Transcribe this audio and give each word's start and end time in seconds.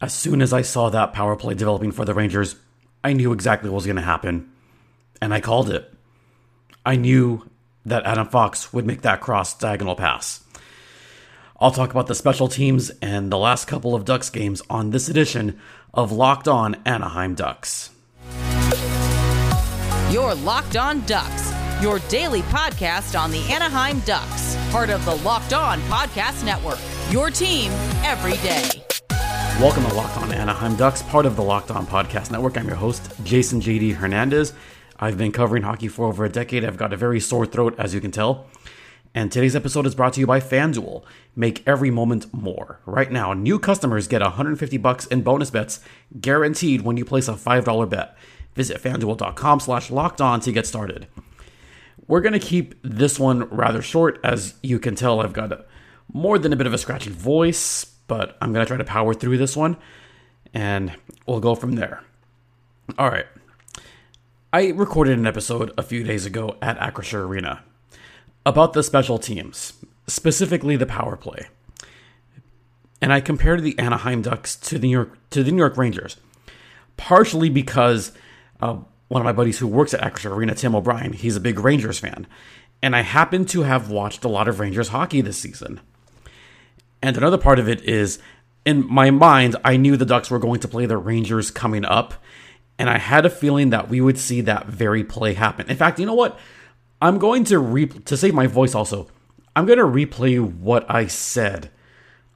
As 0.00 0.14
soon 0.14 0.40
as 0.40 0.52
I 0.52 0.62
saw 0.62 0.88
that 0.88 1.12
power 1.12 1.36
play 1.36 1.54
developing 1.54 1.92
for 1.92 2.06
the 2.06 2.14
Rangers, 2.14 2.56
I 3.04 3.12
knew 3.12 3.32
exactly 3.32 3.68
what 3.68 3.76
was 3.76 3.86
going 3.86 3.96
to 3.96 4.02
happen, 4.02 4.50
and 5.20 5.34
I 5.34 5.40
called 5.40 5.68
it. 5.68 5.92
I 6.86 6.96
knew 6.96 7.48
that 7.84 8.06
Adam 8.06 8.26
Fox 8.26 8.72
would 8.72 8.86
make 8.86 9.02
that 9.02 9.20
cross 9.20 9.52
diagonal 9.56 9.96
pass. 9.96 10.42
I'll 11.60 11.70
talk 11.70 11.90
about 11.90 12.06
the 12.06 12.14
special 12.14 12.48
teams 12.48 12.90
and 13.02 13.30
the 13.30 13.36
last 13.36 13.66
couple 13.66 13.94
of 13.94 14.06
Ducks 14.06 14.30
games 14.30 14.62
on 14.70 14.90
this 14.90 15.10
edition 15.10 15.60
of 15.92 16.10
Locked 16.10 16.48
On 16.48 16.76
Anaheim 16.86 17.34
Ducks. 17.34 17.90
Your 20.10 20.34
Locked 20.34 20.76
On 20.76 21.04
Ducks, 21.04 21.52
your 21.82 21.98
daily 22.08 22.40
podcast 22.42 23.18
on 23.20 23.30
the 23.30 23.42
Anaheim 23.52 24.00
Ducks, 24.00 24.56
part 24.70 24.88
of 24.88 25.04
the 25.04 25.16
Locked 25.16 25.52
On 25.52 25.78
Podcast 25.82 26.42
Network. 26.42 26.78
Your 27.10 27.30
team 27.30 27.70
every 28.02 28.38
day. 28.38 28.82
Welcome 29.58 29.84
to 29.84 29.94
Locked 29.94 30.16
On 30.18 30.32
Anaheim 30.32 30.76
Ducks, 30.76 31.02
part 31.02 31.26
of 31.26 31.36
the 31.36 31.42
Locked 31.42 31.70
On 31.70 31.86
Podcast 31.86 32.30
Network. 32.30 32.56
I'm 32.56 32.66
your 32.66 32.76
host, 32.76 33.10
Jason 33.24 33.60
JD 33.60 33.94
Hernandez. 33.94 34.52
I've 34.98 35.18
been 35.18 35.32
covering 35.32 35.62
hockey 35.64 35.88
for 35.88 36.06
over 36.06 36.24
a 36.24 36.28
decade. 36.30 36.64
I've 36.64 36.76
got 36.78 36.92
a 36.92 36.96
very 36.96 37.20
sore 37.20 37.44
throat, 37.44 37.74
as 37.78 37.92
you 37.92 38.00
can 38.00 38.10
tell. 38.10 38.46
And 39.14 39.30
today's 39.30 39.56
episode 39.56 39.86
is 39.86 39.94
brought 39.94 40.14
to 40.14 40.20
you 40.20 40.26
by 40.26 40.40
FanDuel. 40.40 41.04
Make 41.36 41.66
every 41.66 41.90
moment 41.90 42.32
more. 42.32 42.80
Right 42.86 43.10
now, 43.10 43.32
new 43.34 43.58
customers 43.58 44.08
get 44.08 44.22
150 44.22 44.76
bucks 44.78 45.06
in 45.06 45.22
bonus 45.22 45.50
bets 45.50 45.80
guaranteed 46.20 46.82
when 46.82 46.96
you 46.96 47.04
place 47.04 47.28
a 47.28 47.32
$5 47.32 47.90
bet. 47.90 48.16
Visit 48.54 48.82
fanduel.com 48.82 49.60
slash 49.60 49.90
locked 49.90 50.20
on 50.20 50.40
to 50.40 50.52
get 50.52 50.66
started. 50.66 51.06
We're 52.06 52.20
going 52.22 52.32
to 52.32 52.38
keep 52.38 52.74
this 52.82 53.18
one 53.18 53.44
rather 53.50 53.82
short. 53.82 54.18
As 54.24 54.54
you 54.62 54.78
can 54.78 54.94
tell, 54.94 55.20
I've 55.20 55.32
got 55.32 55.52
a, 55.52 55.64
more 56.12 56.38
than 56.38 56.52
a 56.52 56.56
bit 56.56 56.66
of 56.66 56.74
a 56.74 56.78
scratchy 56.78 57.10
voice, 57.10 57.86
but 58.10 58.36
I'm 58.42 58.52
going 58.52 58.66
to 58.66 58.68
try 58.68 58.76
to 58.76 58.82
power 58.82 59.14
through 59.14 59.38
this 59.38 59.56
one 59.56 59.76
and 60.52 60.92
we'll 61.26 61.38
go 61.38 61.54
from 61.54 61.76
there. 61.76 62.02
All 62.98 63.08
right. 63.08 63.26
I 64.52 64.70
recorded 64.70 65.16
an 65.16 65.28
episode 65.28 65.72
a 65.78 65.84
few 65.84 66.02
days 66.02 66.26
ago 66.26 66.56
at 66.60 66.76
Acrisure 66.80 67.24
Arena 67.24 67.62
about 68.44 68.72
the 68.72 68.82
special 68.82 69.20
teams, 69.20 69.74
specifically 70.08 70.74
the 70.74 70.86
power 70.86 71.16
play. 71.16 71.46
And 73.00 73.12
I 73.12 73.20
compared 73.20 73.62
the 73.62 73.78
Anaheim 73.78 74.22
Ducks 74.22 74.56
to 74.56 74.76
the 74.76 74.88
New 74.88 74.92
York 74.92 75.16
to 75.30 75.44
the 75.44 75.52
New 75.52 75.58
York 75.58 75.76
Rangers, 75.76 76.16
partially 76.96 77.48
because 77.48 78.10
uh, 78.60 78.78
one 79.06 79.22
of 79.22 79.24
my 79.24 79.32
buddies 79.32 79.60
who 79.60 79.68
works 79.68 79.94
at 79.94 80.00
Acrisure 80.00 80.32
Arena, 80.32 80.56
Tim 80.56 80.74
O'Brien, 80.74 81.12
he's 81.12 81.36
a 81.36 81.40
big 81.40 81.60
Rangers 81.60 82.00
fan, 82.00 82.26
and 82.82 82.96
I 82.96 83.02
happen 83.02 83.44
to 83.46 83.62
have 83.62 83.88
watched 83.88 84.24
a 84.24 84.28
lot 84.28 84.48
of 84.48 84.58
Rangers 84.58 84.88
hockey 84.88 85.20
this 85.20 85.38
season. 85.38 85.80
And 87.02 87.16
another 87.16 87.38
part 87.38 87.58
of 87.58 87.68
it 87.68 87.82
is, 87.82 88.18
in 88.64 88.86
my 88.86 89.10
mind, 89.10 89.56
I 89.64 89.76
knew 89.76 89.96
the 89.96 90.04
Ducks 90.04 90.30
were 90.30 90.38
going 90.38 90.60
to 90.60 90.68
play 90.68 90.86
the 90.86 90.98
Rangers 90.98 91.50
coming 91.50 91.84
up, 91.84 92.14
and 92.78 92.90
I 92.90 92.98
had 92.98 93.24
a 93.24 93.30
feeling 93.30 93.70
that 93.70 93.88
we 93.88 94.00
would 94.00 94.18
see 94.18 94.40
that 94.42 94.66
very 94.66 95.04
play 95.04 95.34
happen. 95.34 95.68
In 95.68 95.76
fact, 95.76 95.98
you 95.98 96.06
know 96.06 96.14
what? 96.14 96.38
I'm 97.00 97.18
going 97.18 97.44
to 97.44 97.58
re 97.58 97.86
to 97.86 98.16
save 98.16 98.34
my 98.34 98.46
voice 98.46 98.74
also. 98.74 99.08
I'm 99.56 99.66
going 99.66 99.78
to 99.78 99.84
replay 99.84 100.40
what 100.40 100.88
I 100.90 101.06
said 101.06 101.70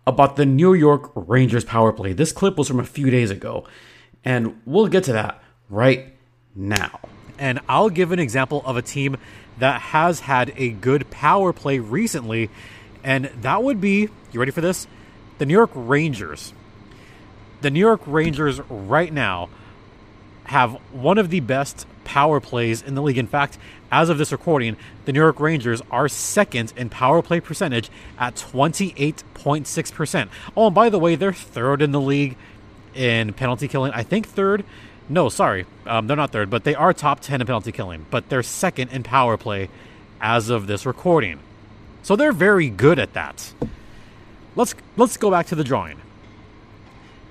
about 0.07 0.37
the 0.37 0.47
New 0.47 0.75
York 0.75 1.13
Rangers 1.15 1.65
power 1.65 1.93
play. 1.93 2.13
This 2.13 2.33
clip 2.33 2.57
was 2.57 2.69
from 2.69 2.81
a 2.81 2.85
few 2.85 3.11
days 3.11 3.31
ago, 3.31 3.67
and 4.25 4.61
we'll 4.65 4.89
get 4.89 5.05
to 5.05 5.13
that 5.13 5.43
right 5.69 6.15
now. 6.55 7.01
And 7.39 7.61
I'll 7.69 7.91
give 7.91 8.13
an 8.13 8.19
example 8.19 8.63
of 8.65 8.77
a 8.77 8.83
team 8.83 9.17
that 9.59 9.81
has 9.81 10.21
had 10.21 10.53
a 10.57 10.71
good 10.71 11.11
power 11.11 11.53
play 11.53 11.79
recently, 11.79 12.51
and 13.03 13.27
that 13.43 13.63
would 13.63 13.81
be 13.81 14.09
you 14.35 14.41
ready 14.41 14.53
for 14.53 14.61
this? 14.61 14.87
The 15.39 15.47
New 15.47 15.55
York 15.55 15.71
Rangers. 15.75 16.53
The 17.61 17.71
New 17.71 17.81
York 17.81 18.03
Rangers 18.07 18.61
right 18.69 19.13
now 19.13 19.49
have 20.45 20.73
one 20.93 21.17
of 21.19 21.31
the 21.31 21.41
best 21.41 21.87
power 22.05 22.41
plays 22.41 22.83
in 22.83 22.95
the 22.95 23.03
league. 23.03 23.17
In 23.17 23.27
fact, 23.27 23.57
as 23.91 24.09
of 24.09 24.19
this 24.19 24.33
recording, 24.33 24.77
the 25.05 25.13
New 25.13 25.21
York 25.21 25.41
Rangers 25.41 25.81
are 25.91 26.09
second 26.09 26.73
in 26.77 26.91
power 26.91 27.23
play 27.23 27.41
percentage 27.41 27.91
at 28.19 28.35
28.6%. 28.35 30.29
Oh, 30.57 30.67
and 30.67 30.75
by 30.75 30.91
the 30.91 30.99
way, 30.99 31.15
they're 31.15 31.33
third 31.33 31.81
in 31.81 31.93
the 31.93 32.01
league 32.01 32.37
in 32.95 33.33
penalty 33.33 33.69
killing. 33.69 33.93
I 33.93 34.03
think 34.03 34.27
third. 34.27 34.65
No, 35.09 35.29
sorry. 35.29 35.67
Um, 35.87 36.07
they're 36.07 36.17
not 36.17 36.31
third, 36.31 36.51
but 36.51 36.65
they 36.65 36.75
are 36.75 36.93
top 36.93 37.21
10 37.21 37.41
in 37.41 37.47
penalty 37.47 37.73
killing. 37.73 38.07
But 38.11 38.29
they're 38.29 38.43
second 38.43 38.91
in 38.91 39.03
power 39.03 39.37
play 39.37 39.71
as 40.21 40.51
of 40.51 40.67
this 40.67 40.85
recording. 40.85 41.41
So 42.03 42.17
they're 42.17 42.33
very 42.33 42.69
good 42.69 42.99
at 42.99 43.15
that. 43.15 43.53
Let's 44.57 44.75
let's 44.97 45.17
go 45.17 45.31
back 45.31 45.47
to 45.47 45.55
the 45.55 45.65
drawing. 45.65 46.01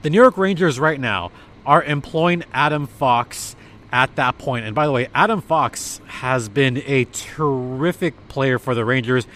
The 0.01 0.09
New 0.09 0.19
York 0.21 0.37
Rangers 0.37 0.79
right 0.79 0.99
now 0.99 1.31
are 1.65 1.83
employing 1.83 2.43
Adam 2.53 2.87
Fox 2.87 3.55
at 3.91 4.15
that 4.15 4.37
point. 4.37 4.65
And 4.65 4.75
by 4.75 4.85
the 4.85 4.91
way, 4.91 5.07
Adam 5.15 5.41
Fox 5.41 6.01
has 6.07 6.49
been 6.49 6.83
a 6.85 7.05
terrific 7.05 8.27
player 8.27 8.59
for 8.59 8.75
the 8.75 8.83
Rangers. 8.83 9.27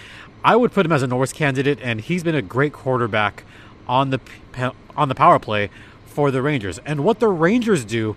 I 0.43 0.55
would 0.55 0.71
put 0.71 0.85
him 0.85 0.91
as 0.91 1.03
a 1.03 1.07
Norris 1.07 1.31
candidate, 1.31 1.79
and 1.81 2.01
he's 2.01 2.23
been 2.23 2.35
a 2.35 2.41
great 2.41 2.73
quarterback 2.73 3.43
on 3.87 4.09
the 4.09 4.19
on 4.95 5.07
the 5.07 5.15
power 5.15 5.39
play 5.39 5.69
for 6.05 6.31
the 6.31 6.41
Rangers. 6.41 6.79
And 6.79 7.03
what 7.03 7.19
the 7.19 7.29
Rangers 7.29 7.85
do 7.85 8.15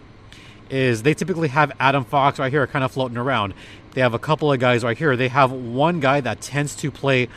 is 0.70 1.02
they 1.02 1.14
typically 1.14 1.48
have 1.48 1.72
Adam 1.78 2.04
Fox 2.04 2.38
right 2.38 2.50
here, 2.50 2.66
kind 2.66 2.84
of 2.84 2.92
floating 2.92 3.16
around. 3.16 3.54
They 3.92 4.00
have 4.00 4.14
a 4.14 4.18
couple 4.18 4.52
of 4.52 4.58
guys 4.60 4.82
right 4.84 4.96
here. 4.96 5.16
They 5.16 5.28
have 5.28 5.52
one 5.52 6.00
guy 6.00 6.20
that 6.20 6.40
tends 6.40 6.74
to 6.76 6.90
play 6.90 7.28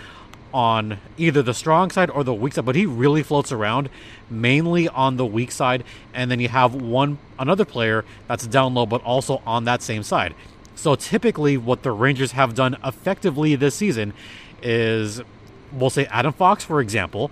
on 0.53 0.99
either 1.17 1.41
the 1.41 1.53
strong 1.53 1.89
side 1.89 2.09
or 2.09 2.23
the 2.23 2.33
weak 2.33 2.53
side, 2.53 2.65
but 2.65 2.75
he 2.75 2.85
really 2.85 3.23
floats 3.23 3.51
around 3.51 3.89
mainly 4.29 4.87
on 4.87 5.17
the 5.17 5.25
weak 5.25 5.51
side. 5.51 5.83
And 6.13 6.29
then 6.29 6.39
you 6.39 6.49
have 6.49 6.75
one 6.75 7.17
another 7.39 7.65
player 7.65 8.05
that's 8.27 8.45
down 8.47 8.73
low, 8.73 8.85
but 8.85 9.03
also 9.03 9.41
on 9.45 9.65
that 9.65 9.81
same 9.81 10.03
side. 10.03 10.35
So 10.75 10.95
typically, 10.95 11.57
what 11.57 11.83
the 11.83 11.91
Rangers 11.91 12.31
have 12.31 12.55
done 12.55 12.77
effectively 12.83 13.55
this 13.55 13.75
season 13.75 14.13
is, 14.61 15.21
we'll 15.71 15.89
say 15.89 16.05
Adam 16.05 16.33
Fox, 16.33 16.63
for 16.63 16.81
example, 16.81 17.31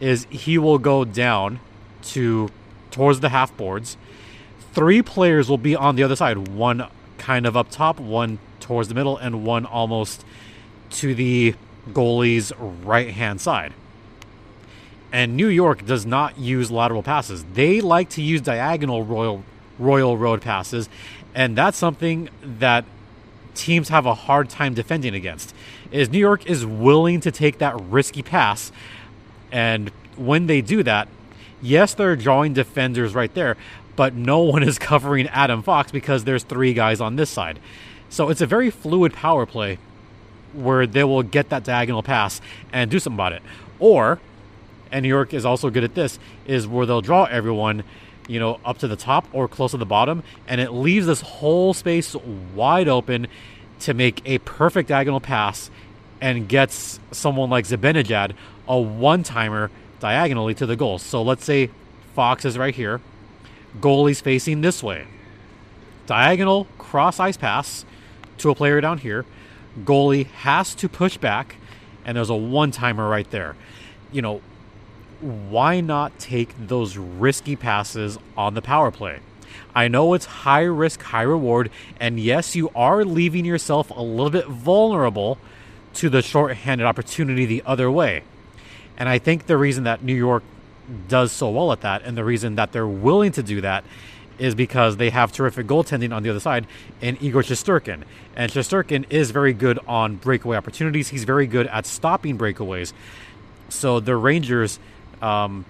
is 0.00 0.26
he 0.30 0.58
will 0.58 0.78
go 0.78 1.04
down 1.04 1.60
to 2.02 2.48
towards 2.90 3.20
the 3.20 3.28
half 3.28 3.56
boards. 3.56 3.96
Three 4.72 5.02
players 5.02 5.48
will 5.48 5.58
be 5.58 5.76
on 5.76 5.96
the 5.96 6.02
other 6.02 6.16
side, 6.16 6.48
one 6.48 6.86
kind 7.18 7.46
of 7.46 7.56
up 7.56 7.70
top, 7.70 8.00
one 8.00 8.38
towards 8.60 8.88
the 8.88 8.94
middle, 8.94 9.16
and 9.16 9.44
one 9.44 9.66
almost 9.66 10.24
to 10.90 11.14
the 11.14 11.54
goalie's 11.90 12.52
right 12.58 13.10
hand 13.10 13.40
side. 13.40 13.72
And 15.12 15.36
New 15.36 15.48
York 15.48 15.84
does 15.84 16.06
not 16.06 16.38
use 16.38 16.70
lateral 16.70 17.02
passes. 17.02 17.44
They 17.54 17.80
like 17.80 18.08
to 18.10 18.22
use 18.22 18.40
diagonal 18.40 19.04
royal 19.04 19.44
royal 19.78 20.16
road 20.16 20.42
passes, 20.42 20.88
and 21.34 21.56
that's 21.56 21.76
something 21.76 22.28
that 22.42 22.84
teams 23.54 23.88
have 23.88 24.06
a 24.06 24.14
hard 24.14 24.48
time 24.48 24.74
defending 24.74 25.14
against. 25.14 25.54
Is 25.90 26.10
New 26.10 26.18
York 26.18 26.46
is 26.46 26.64
willing 26.64 27.20
to 27.20 27.30
take 27.30 27.58
that 27.58 27.80
risky 27.80 28.22
pass, 28.22 28.70
and 29.50 29.90
when 30.16 30.46
they 30.46 30.60
do 30.60 30.82
that, 30.82 31.08
yes, 31.60 31.94
they're 31.94 32.14
drawing 32.14 32.52
defenders 32.52 33.14
right 33.14 33.32
there, 33.34 33.56
but 33.96 34.14
no 34.14 34.38
one 34.54 34.62
is 34.62 34.78
covering 34.78 35.28
Adam 35.28 35.62
Fox 35.62 35.90
because 35.90 36.24
there's 36.24 36.44
three 36.44 36.74
guys 36.74 37.00
on 37.00 37.16
this 37.16 37.30
side. 37.30 37.58
So 38.08 38.28
it's 38.28 38.40
a 38.40 38.46
very 38.46 38.70
fluid 38.70 39.12
power 39.12 39.46
play 39.46 39.78
where 40.52 40.86
they 40.86 41.04
will 41.04 41.22
get 41.22 41.48
that 41.50 41.64
diagonal 41.64 42.02
pass 42.02 42.40
and 42.72 42.90
do 42.90 42.98
something 42.98 43.16
about 43.16 43.32
it. 43.32 43.42
Or, 43.78 44.20
and 44.90 45.02
New 45.02 45.08
York 45.08 45.32
is 45.32 45.44
also 45.44 45.70
good 45.70 45.84
at 45.84 45.94
this, 45.94 46.18
is 46.46 46.66
where 46.66 46.86
they'll 46.86 47.00
draw 47.00 47.24
everyone, 47.24 47.84
you 48.28 48.40
know, 48.40 48.60
up 48.64 48.78
to 48.78 48.88
the 48.88 48.96
top 48.96 49.26
or 49.32 49.48
close 49.48 49.70
to 49.72 49.76
the 49.76 49.86
bottom, 49.86 50.22
and 50.46 50.60
it 50.60 50.70
leaves 50.70 51.06
this 51.06 51.20
whole 51.20 51.74
space 51.74 52.14
wide 52.54 52.88
open 52.88 53.26
to 53.80 53.94
make 53.94 54.20
a 54.24 54.38
perfect 54.38 54.88
diagonal 54.88 55.20
pass 55.20 55.70
and 56.20 56.48
gets 56.48 57.00
someone 57.12 57.48
like 57.48 57.64
Zibanejad 57.64 58.34
a 58.68 58.78
one 58.78 59.22
timer 59.22 59.70
diagonally 60.00 60.54
to 60.54 60.66
the 60.66 60.76
goal. 60.76 60.98
So 60.98 61.22
let's 61.22 61.44
say 61.44 61.70
Fox 62.14 62.44
is 62.44 62.58
right 62.58 62.74
here, 62.74 63.00
goalie's 63.80 64.20
facing 64.20 64.60
this 64.60 64.82
way. 64.82 65.06
Diagonal 66.06 66.66
cross 66.78 67.20
ice 67.20 67.36
pass 67.36 67.84
to 68.38 68.50
a 68.50 68.54
player 68.54 68.80
down 68.80 68.98
here 68.98 69.24
goalie 69.84 70.26
has 70.26 70.74
to 70.76 70.88
push 70.88 71.16
back, 71.16 71.56
and 72.04 72.16
there's 72.16 72.30
a 72.30 72.34
one 72.34 72.70
timer 72.70 73.08
right 73.08 73.30
there. 73.30 73.56
You 74.12 74.22
know, 74.22 74.40
why 75.20 75.80
not 75.80 76.18
take 76.18 76.54
those 76.58 76.96
risky 76.96 77.56
passes 77.56 78.18
on 78.36 78.54
the 78.54 78.62
power 78.62 78.90
play? 78.90 79.20
I 79.74 79.88
know 79.88 80.14
it's 80.14 80.26
high 80.26 80.62
risk, 80.62 81.02
high 81.02 81.22
reward, 81.22 81.70
and 81.98 82.18
yes, 82.18 82.56
you 82.56 82.70
are 82.74 83.04
leaving 83.04 83.44
yourself 83.44 83.90
a 83.90 84.02
little 84.02 84.30
bit 84.30 84.46
vulnerable 84.46 85.38
to 85.94 86.08
the 86.08 86.22
short-handed 86.22 86.86
opportunity 86.86 87.46
the 87.46 87.62
other 87.66 87.90
way. 87.90 88.22
And 88.96 89.08
I 89.08 89.18
think 89.18 89.46
the 89.46 89.56
reason 89.56 89.84
that 89.84 90.02
New 90.02 90.14
York 90.14 90.42
does 91.08 91.32
so 91.32 91.50
well 91.50 91.72
at 91.72 91.82
that, 91.82 92.02
and 92.02 92.16
the 92.16 92.24
reason 92.24 92.56
that 92.56 92.72
they're 92.72 92.86
willing 92.86 93.32
to 93.32 93.42
do 93.42 93.60
that, 93.60 93.84
is 94.40 94.54
because 94.54 94.96
they 94.96 95.10
have 95.10 95.30
terrific 95.30 95.66
goaltending 95.66 96.14
on 96.14 96.22
the 96.22 96.30
other 96.30 96.40
side 96.40 96.66
in 97.00 97.16
Igor 97.20 97.42
Shesterkin. 97.42 98.02
And 98.34 98.50
Shesterkin 98.50 99.04
is 99.10 99.30
very 99.30 99.52
good 99.52 99.78
on 99.86 100.16
breakaway 100.16 100.56
opportunities. 100.56 101.08
He's 101.08 101.24
very 101.24 101.46
good 101.46 101.66
at 101.68 101.86
stopping 101.86 102.38
breakaways. 102.38 102.92
So 103.68 104.00
the 104.00 104.16
Rangers, 104.16 104.78
um, 105.22 105.64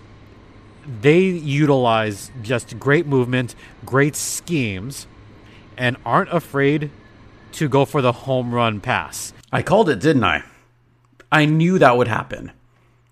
they 1.02 1.20
utilize 1.20 2.30
just 2.42 2.78
great 2.78 3.06
movement, 3.06 3.54
great 3.84 4.16
schemes, 4.16 5.06
and 5.76 5.96
aren't 6.06 6.30
afraid 6.30 6.90
to 7.52 7.68
go 7.68 7.84
for 7.84 8.00
the 8.00 8.12
home 8.12 8.54
run 8.54 8.80
pass. 8.80 9.32
I 9.52 9.62
called 9.62 9.88
it, 9.90 10.00
didn't 10.00 10.24
I? 10.24 10.44
I 11.32 11.44
knew 11.44 11.78
that 11.78 11.96
would 11.96 12.08
happen. 12.08 12.52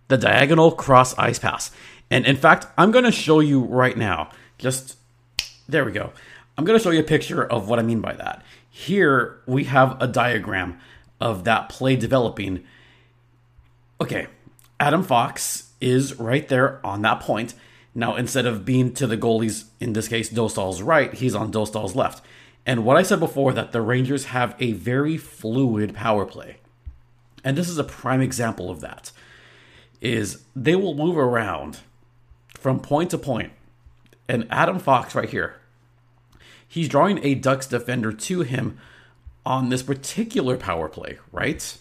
The 0.09 0.17
diagonal 0.17 0.73
cross 0.73 1.17
ice 1.19 1.39
pass. 1.39 1.71
And 2.11 2.25
in 2.25 2.37
fact, 2.37 2.67
I'm 2.79 2.91
going 2.91 3.05
to 3.05 3.13
show 3.13 3.41
you 3.41 3.61
right 3.61 3.97
now. 3.97 4.31
Just 4.57 4.98
there 5.69 5.85
we 5.85 5.93
go. 5.93 6.13
I'm 6.57 6.65
going 6.65 6.79
to 6.79 6.83
show 6.83 6.91
you 6.91 7.01
a 7.01 7.05
picture 7.05 7.45
of 7.45 7.69
what 7.69 7.79
I 7.79 7.83
mean 7.83 8.01
by 8.01 8.15
that. 8.15 8.43
Here 8.69 9.41
we 9.47 9.65
have 9.65 10.01
a 10.01 10.09
diagram 10.09 10.79
of 11.21 11.45
that 11.45 11.69
play 11.69 11.97
developing. 11.97 12.65
Okay, 14.01 14.27
Adam 14.81 15.03
Fox 15.03 15.73
is 15.81 16.19
right 16.19 16.49
there 16.49 16.85
on 16.85 17.03
that 17.03 17.21
point. 17.21 17.55
Now, 17.95 18.17
instead 18.17 18.47
of 18.47 18.65
being 18.65 18.93
to 18.95 19.07
the 19.07 19.17
goalie's, 19.17 19.67
in 19.81 19.93
this 19.93 20.09
case, 20.09 20.31
Dostal's 20.31 20.83
right, 20.83 21.13
he's 21.13 21.35
on 21.35 21.53
Dostal's 21.53 21.97
left. 21.97 22.25
And 22.65 22.85
what 22.85 22.97
I 22.97 23.03
said 23.03 23.19
before, 23.19 23.53
that 23.53 23.73
the 23.73 23.81
Rangers 23.81 24.27
have 24.27 24.55
a 24.61 24.73
very 24.73 25.17
fluid 25.17 25.95
power 25.95 26.27
play. 26.27 26.59
And 27.43 27.57
this 27.57 27.69
is 27.69 27.79
a 27.79 27.85
prime 27.85 28.21
example 28.21 28.71
of 28.71 28.81
that. 28.81 29.11
Is 30.01 30.45
they 30.55 30.77
will 30.77 30.95
move 30.95 31.17
around 31.17 31.79
from 32.55 32.79
point 32.79 33.11
to 33.11 33.19
point. 33.19 33.53
And 34.29 34.47
Adam 34.51 34.79
Fox 34.79 35.15
right 35.15 35.29
here, 35.29 35.57
he's 36.69 36.89
drawing 36.89 37.25
a 37.25 37.35
Ducks 37.35 37.67
defender 37.67 38.13
to 38.13 38.43
him 38.43 38.79
on 39.47 39.71
this 39.71 39.83
particular 39.83 40.57
power 40.57 40.89
play, 40.89 41.19
right? 41.33 41.79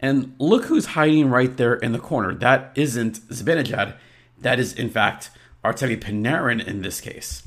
And 0.00 0.34
look 0.38 0.64
who's 0.64 0.86
hiding 0.86 1.30
right 1.30 1.56
there 1.56 1.74
in 1.74 1.92
the 1.92 1.98
corner. 1.98 2.34
That 2.34 2.72
isn't 2.74 3.20
Zibanejad. 3.28 3.96
That 4.40 4.58
is, 4.58 4.72
in 4.72 4.90
fact, 4.90 5.30
Artemi 5.64 5.98
Panarin 5.98 6.64
in 6.64 6.82
this 6.82 7.00
case. 7.00 7.44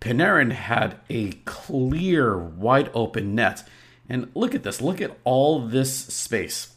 Panarin 0.00 0.52
had 0.52 0.96
a 1.10 1.32
clear, 1.44 2.38
wide 2.38 2.90
open 2.94 3.34
net. 3.34 3.64
And 4.08 4.30
look 4.34 4.54
at 4.54 4.62
this. 4.62 4.80
Look 4.80 5.00
at 5.00 5.18
all 5.24 5.66
this 5.66 5.92
space. 5.92 6.74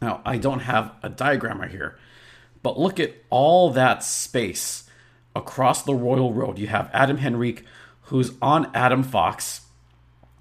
Now, 0.00 0.22
I 0.24 0.38
don't 0.38 0.60
have 0.60 0.94
a 1.02 1.08
diagram 1.08 1.60
right 1.60 1.70
here, 1.70 1.98
but 2.62 2.78
look 2.78 2.98
at 2.98 3.14
all 3.28 3.70
that 3.70 4.02
space 4.02 4.84
across 5.34 5.82
the 5.82 5.94
Royal 5.94 6.32
Road. 6.32 6.58
You 6.58 6.66
have 6.68 6.90
Adam 6.92 7.18
Henrique, 7.18 7.64
who's 8.02 8.32
on 8.42 8.70
Adam 8.74 9.02
Fox. 9.02 9.62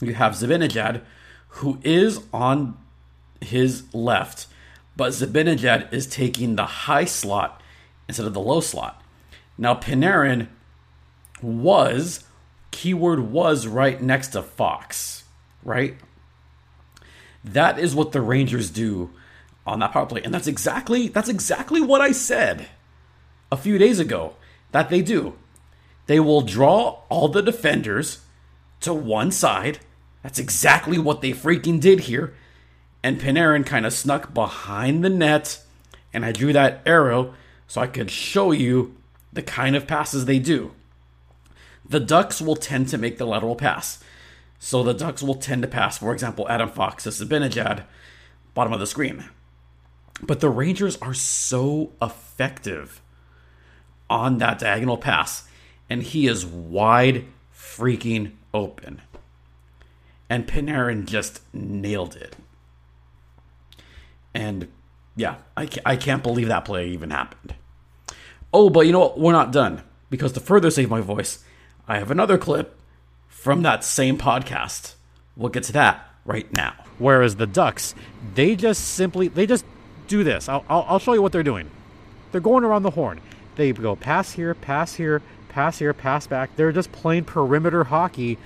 You 0.01 0.13
have 0.13 0.33
Zibanejad, 0.33 1.01
who 1.49 1.79
is 1.83 2.21
on 2.33 2.77
his 3.41 3.83
left, 3.93 4.47
but 4.95 5.11
Zibanejad 5.11 5.91
is 5.93 6.07
taking 6.07 6.55
the 6.55 6.65
high 6.65 7.05
slot 7.05 7.61
instead 8.07 8.25
of 8.25 8.33
the 8.33 8.39
low 8.39 8.61
slot. 8.61 9.01
Now, 9.57 9.75
Panarin 9.75 10.47
was, 11.41 12.23
keyword 12.71 13.31
was 13.31 13.67
right 13.67 14.01
next 14.01 14.29
to 14.29 14.41
Fox, 14.41 15.23
right? 15.63 15.95
That 17.43 17.79
is 17.79 17.95
what 17.95 18.11
the 18.11 18.21
Rangers 18.21 18.69
do 18.69 19.11
on 19.65 19.79
that 19.79 19.91
power 19.91 20.05
play. 20.05 20.21
And 20.23 20.33
that's 20.33 20.47
exactly 20.47 21.07
that's 21.07 21.29
exactly 21.29 21.79
what 21.79 22.01
I 22.01 22.11
said 22.11 22.67
a 23.51 23.57
few 23.57 23.77
days 23.77 23.99
ago 23.99 24.35
that 24.71 24.89
they 24.89 25.01
do. 25.01 25.35
They 26.07 26.19
will 26.19 26.41
draw 26.41 27.01
all 27.09 27.27
the 27.27 27.41
defenders 27.41 28.21
to 28.81 28.93
one 28.93 29.31
side. 29.31 29.79
That's 30.23 30.39
exactly 30.39 30.97
what 30.97 31.21
they 31.21 31.31
freaking 31.31 31.79
did 31.79 32.01
here. 32.01 32.33
And 33.03 33.19
Panarin 33.19 33.65
kind 33.65 33.85
of 33.85 33.93
snuck 33.93 34.33
behind 34.33 35.03
the 35.03 35.09
net, 35.09 35.61
and 36.13 36.25
I 36.25 36.31
drew 36.31 36.51
that 36.53 36.81
arrow 36.85 37.33
so 37.67 37.79
I 37.79 37.87
could 37.87 38.11
show 38.11 38.51
you 38.51 38.95
the 39.31 39.43
kind 39.43 39.75
of 39.75 39.87
passes 39.87 40.25
they 40.25 40.39
do. 40.39 40.71
The 41.87 41.99
Ducks 41.99 42.41
will 42.41 42.55
tend 42.55 42.89
to 42.89 42.97
make 42.97 43.17
the 43.17 43.25
lateral 43.25 43.55
pass. 43.55 44.03
So 44.59 44.83
the 44.83 44.93
Ducks 44.93 45.23
will 45.23 45.35
tend 45.35 45.61
to 45.61 45.67
pass, 45.67 45.97
for 45.97 46.11
example, 46.11 46.47
Adam 46.49 46.69
Fox 46.69 47.03
to 47.03 47.09
Zibanejad, 47.09 47.83
bottom 48.53 48.73
of 48.73 48.79
the 48.79 48.87
screen. 48.87 49.25
But 50.21 50.39
the 50.41 50.49
Rangers 50.49 50.97
are 51.01 51.13
so 51.13 51.93
effective 52.01 53.01
on 54.09 54.37
that 54.39 54.59
diagonal 54.59 54.97
pass, 54.97 55.47
and 55.89 56.03
he 56.03 56.27
is 56.27 56.45
wide 56.45 57.25
freaking 57.53 58.31
open. 58.53 59.01
And 60.29 60.47
Panarin 60.47 61.05
just 61.05 61.41
nailed 61.53 62.15
it. 62.15 62.35
And 64.33 64.67
yeah, 65.15 65.37
I 65.57 65.67
I 65.85 65.95
can't 65.95 66.23
believe 66.23 66.47
that 66.47 66.65
play 66.65 66.89
even 66.89 67.09
happened. 67.09 67.55
Oh, 68.53 68.69
but 68.69 68.85
you 68.85 68.91
know 68.91 68.99
what? 68.99 69.19
We're 69.19 69.31
not 69.31 69.51
done. 69.51 69.83
Because 70.09 70.31
to 70.33 70.39
further 70.39 70.71
save 70.71 70.89
my 70.89 71.01
voice, 71.01 71.43
I 71.87 71.99
have 71.99 72.09
another 72.09 72.37
clip 72.37 72.79
from 73.27 73.61
that 73.61 73.83
same 73.83 74.17
podcast. 74.17 74.95
We'll 75.35 75.49
get 75.49 75.63
to 75.63 75.73
that 75.73 76.05
right 76.25 76.51
now. 76.51 76.73
Whereas 76.97 77.35
the 77.35 77.47
Ducks, 77.47 77.95
they 78.35 78.55
just 78.55 78.83
simply 78.83 79.27
they 79.27 79.45
just 79.45 79.65
do 80.07 80.23
this. 80.23 80.49
I'll, 80.49 80.65
I'll, 80.67 80.85
I'll 80.87 80.99
show 80.99 81.13
you 81.13 81.21
what 81.21 81.31
they're 81.31 81.43
doing. 81.43 81.69
They're 82.31 82.41
going 82.41 82.63
around 82.63 82.83
the 82.83 82.91
horn. 82.91 83.21
They 83.59 83.73
go 83.73 83.97
pass 83.97 84.31
here, 84.31 84.53
pass 84.53 84.95
here, 84.95 85.21
pass 85.49 85.79
here, 85.79 85.93
pass 85.93 86.25
back. 86.27 86.55
They're 86.55 86.71
just 86.71 86.93
playing 86.93 87.25
perimeter 87.25 87.83
hockey 87.83 88.37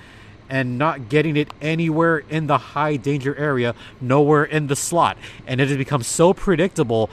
and 0.50 0.76
not 0.76 1.08
getting 1.08 1.36
it 1.36 1.54
anywhere 1.62 2.24
in 2.28 2.48
the 2.48 2.58
high 2.58 2.96
danger 2.96 3.32
area, 3.36 3.76
nowhere 4.00 4.42
in 4.42 4.66
the 4.66 4.74
slot. 4.74 5.16
And 5.46 5.60
it 5.60 5.68
has 5.68 5.76
become 5.76 6.02
so 6.02 6.34
predictable 6.34 7.10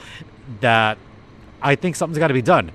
that 0.58 0.98
I 1.62 1.76
think 1.76 1.94
something's 1.94 2.18
got 2.18 2.26
to 2.26 2.34
be 2.34 2.42
done. 2.42 2.72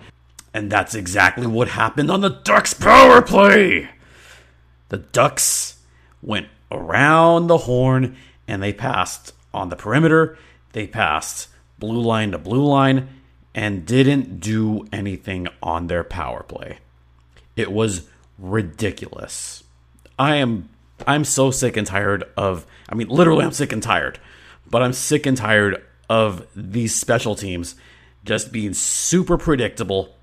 And 0.53 0.71
that's 0.71 0.95
exactly 0.95 1.45
what 1.45 1.68
happened 1.68 2.09
on 2.09 2.21
the 2.21 2.30
Ducks 2.30 2.73
power 2.73 3.21
play. 3.21 3.89
The 4.88 5.00
Ducks 5.00 5.81
went 6.21 6.47
around 6.71 7.47
the 7.47 7.57
horn 7.57 8.15
and 8.47 8.63
they 8.63 8.71
passed 8.71 9.33
on 9.53 9.68
the 9.68 9.75
perimeter. 9.75 10.38
They 10.71 10.88
passed 10.88 11.50
blue 11.80 12.00
line 12.00 12.31
to 12.31 12.38
blue 12.38 12.63
line 12.65 13.09
and 13.57 13.88
didn't 13.88 14.39
do 14.39 14.88
anything 14.94 15.48
on 15.63 15.88
their 15.88 16.04
power 16.04 16.44
play. 16.44 16.77
It 17.56 17.71
was 17.71 18.07
ridiculous. 18.38 19.63
I 20.19 20.36
am 20.36 20.69
I'm 21.07 21.25
so 21.25 21.50
sick 21.50 21.75
and 21.75 21.86
tired 21.86 22.24
of 22.38 22.68
I 22.88 22.94
mean 22.94 23.07
literally 23.09 23.44
I'm 23.44 23.51
sick 23.51 23.74
and 23.74 23.81
tired, 23.81 24.19
but 24.69 24.83
I'm 24.83 24.94
sick 24.94 25.25
and 25.25 25.36
tired 25.36 25.83
of 26.07 26.45
these 26.56 26.95
special 26.95 27.36
teams 27.36 27.75
just 28.24 28.51
being 28.51 28.75
super 28.75 29.39
predictable 29.39 30.15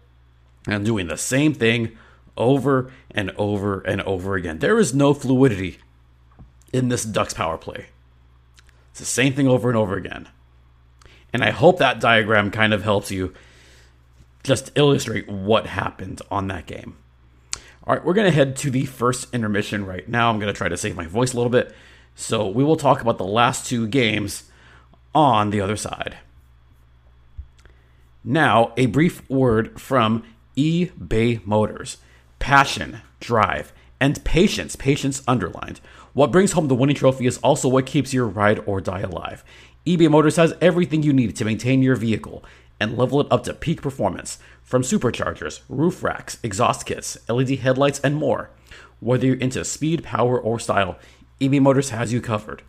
and 0.69 0.87
doing 0.87 1.09
the 1.09 1.17
same 1.17 1.55
thing 1.55 1.99
over 2.37 2.93
and 3.11 3.33
over 3.33 3.81
and 3.81 4.00
over 4.03 4.37
again. 4.37 4.61
There 4.61 4.79
is 4.79 4.95
no 4.95 5.12
fluidity 5.12 5.79
in 6.73 6.88
this 6.88 7.05
Ducks 7.05 7.35
power 7.35 7.59
play. 7.59 7.87
It's 8.91 9.00
the 9.00 9.07
same 9.07 9.33
thing 9.33 9.49
over 9.49 9.69
and 9.69 9.76
over 9.76 9.97
again. 9.97 10.29
And 11.35 11.43
I 11.43 11.50
hope 11.50 11.79
that 11.79 12.00
diagram 12.00 12.53
kind 12.53 12.73
of 12.73 12.85
helps 12.85 13.11
you 13.11 13.35
just 14.45 14.71
illustrate 14.76 15.29
what 15.29 15.67
happened 15.67 16.23
on 16.31 16.47
that 16.47 16.67
game. 16.67 16.97
All 17.83 17.95
right, 17.95 18.05
we're 18.05 18.14
going 18.14 18.31
to 18.31 18.35
head 18.35 18.57
to 18.59 18.71
the 18.71 18.87
first 18.87 19.35
intermission 19.35 19.85
right 19.85 20.09
now. 20.09 20.31
I'm 20.31 20.38
going 20.38 20.53
to 20.53 20.57
try 20.57 20.69
to 20.69 20.76
save 20.76 20.95
my 20.95 21.07
voice 21.07 21.33
a 21.33 21.37
little 21.37 21.50
bit. 21.50 21.75
So 22.14 22.49
we 22.49 22.62
will 22.62 22.76
talk 22.76 23.00
about 23.00 23.19
the 23.19 23.26
last 23.26 23.67
two 23.67 23.88
games 23.88 24.45
on 25.12 25.50
the 25.50 25.61
other 25.61 25.76
side. 25.76 26.19
Now, 28.23 28.73
a 28.76 28.87
brief 28.87 29.29
word 29.29 29.81
from 29.81 30.23
eBay 30.57 31.45
Motors. 31.45 31.99
Passion, 32.38 33.00
drive, 33.19 33.73
and 34.00 34.25
patience, 34.25 34.76
patience 34.76 35.23
underlined. 35.26 35.81
What 36.12 36.31
brings 36.31 36.53
home 36.53 36.69
the 36.69 36.76
winning 36.76 36.95
trophy 36.95 37.26
is 37.26 37.38
also 37.38 37.69
what 37.69 37.87
keeps 37.87 38.14
your 38.14 38.26
ride 38.29 38.61
or 38.67 38.81
die 38.81 39.00
alive. 39.00 39.45
eBay 39.87 40.11
Motors 40.11 40.37
has 40.37 40.55
everything 40.62 41.03
you 41.03 41.12
need 41.12 41.37
to 41.37 41.45
maintain 41.45 41.83
your 41.83 41.95
vehicle 41.95 42.43
and 42.81 42.97
level 42.97 43.21
it 43.21 43.26
up 43.31 43.45
to 43.45 43.53
peak 43.53 43.83
performance 43.83 44.38
from 44.62 44.81
superchargers, 44.81 45.61
roof 45.69 46.03
racks, 46.03 46.38
exhaust 46.43 46.87
kits, 46.87 47.19
LED 47.29 47.59
headlights, 47.59 48.00
and 48.00 48.17
more. 48.17 48.49
Whether 49.00 49.26
you're 49.26 49.37
into 49.37 49.62
speed, 49.62 50.03
power, 50.03 50.41
or 50.41 50.59
style, 50.59 50.97
eBay 51.38 51.61
Motors 51.61 51.91
has 51.91 52.14
you 52.14 52.23
covered. 52.23 52.62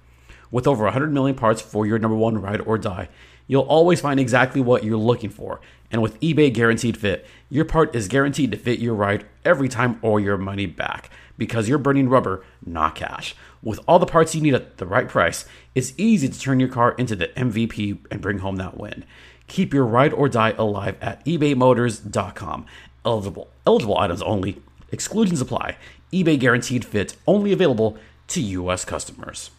With 0.51 0.67
over 0.67 0.84
100 0.84 1.13
million 1.13 1.38
parts 1.38 1.62
for 1.62 1.88
your 1.88 2.00
number 2.00 2.17
one 2.17 2.41
ride 2.41 2.60
or 2.60 2.77
die, 2.77 3.07
you'll 3.48 3.62
always 3.62 4.01
find 4.01 4.19
exactly 4.19 4.60
what 4.60 4.84
you're 4.84 4.98
looking 4.98 5.29
for. 5.29 5.62
And 5.89 6.01
with 6.01 6.19
eBay 6.19 6.51
Guaranteed 6.53 6.98
Fit, 6.98 7.25
your 7.50 7.63
part 7.63 7.95
is 7.95 8.10
guaranteed 8.10 8.51
to 8.51 8.57
fit 8.57 8.79
your 8.79 8.93
ride 8.93 9.25
every 9.45 9.69
time 9.69 10.00
or 10.01 10.19
your 10.19 10.38
money 10.38 10.65
back 10.65 11.10
because 11.38 11.69
you're 11.69 11.77
burning 11.77 12.10
rubber, 12.10 12.43
not 12.65 12.95
cash. 12.95 13.36
With 13.65 13.79
all 13.88 13.98
the 13.98 14.05
parts 14.05 14.36
you 14.36 14.41
need 14.41 14.53
at 14.53 14.77
the 14.77 14.86
right 14.86 15.10
price, 15.10 15.43
it's 15.74 15.93
easy 15.98 16.29
to 16.29 16.39
turn 16.39 16.60
your 16.60 16.69
car 16.69 16.91
into 17.00 17.15
the 17.15 17.29
MVP 17.29 17.98
and 18.12 18.22
bring 18.22 18.38
home 18.38 18.57
that 18.57 18.77
win. 18.77 19.03
Keep 19.48 19.74
your 19.74 19.86
ride 19.86 20.13
or 20.13 20.29
die 20.29 20.51
alive 20.51 20.95
at 21.01 21.25
ebaymotors.com. 21.25 22.67
Eligible 23.03 23.50
eligible 23.65 23.98
items 23.98 24.22
only. 24.22 24.62
Exclusions 24.91 25.41
apply. 25.41 25.77
eBay 26.13 26.39
guaranteed 26.39 26.86
fit 26.86 27.15
only 27.25 27.51
available 27.51 27.98
to 28.27 28.39
US 28.39 28.86
customers. 28.86 29.50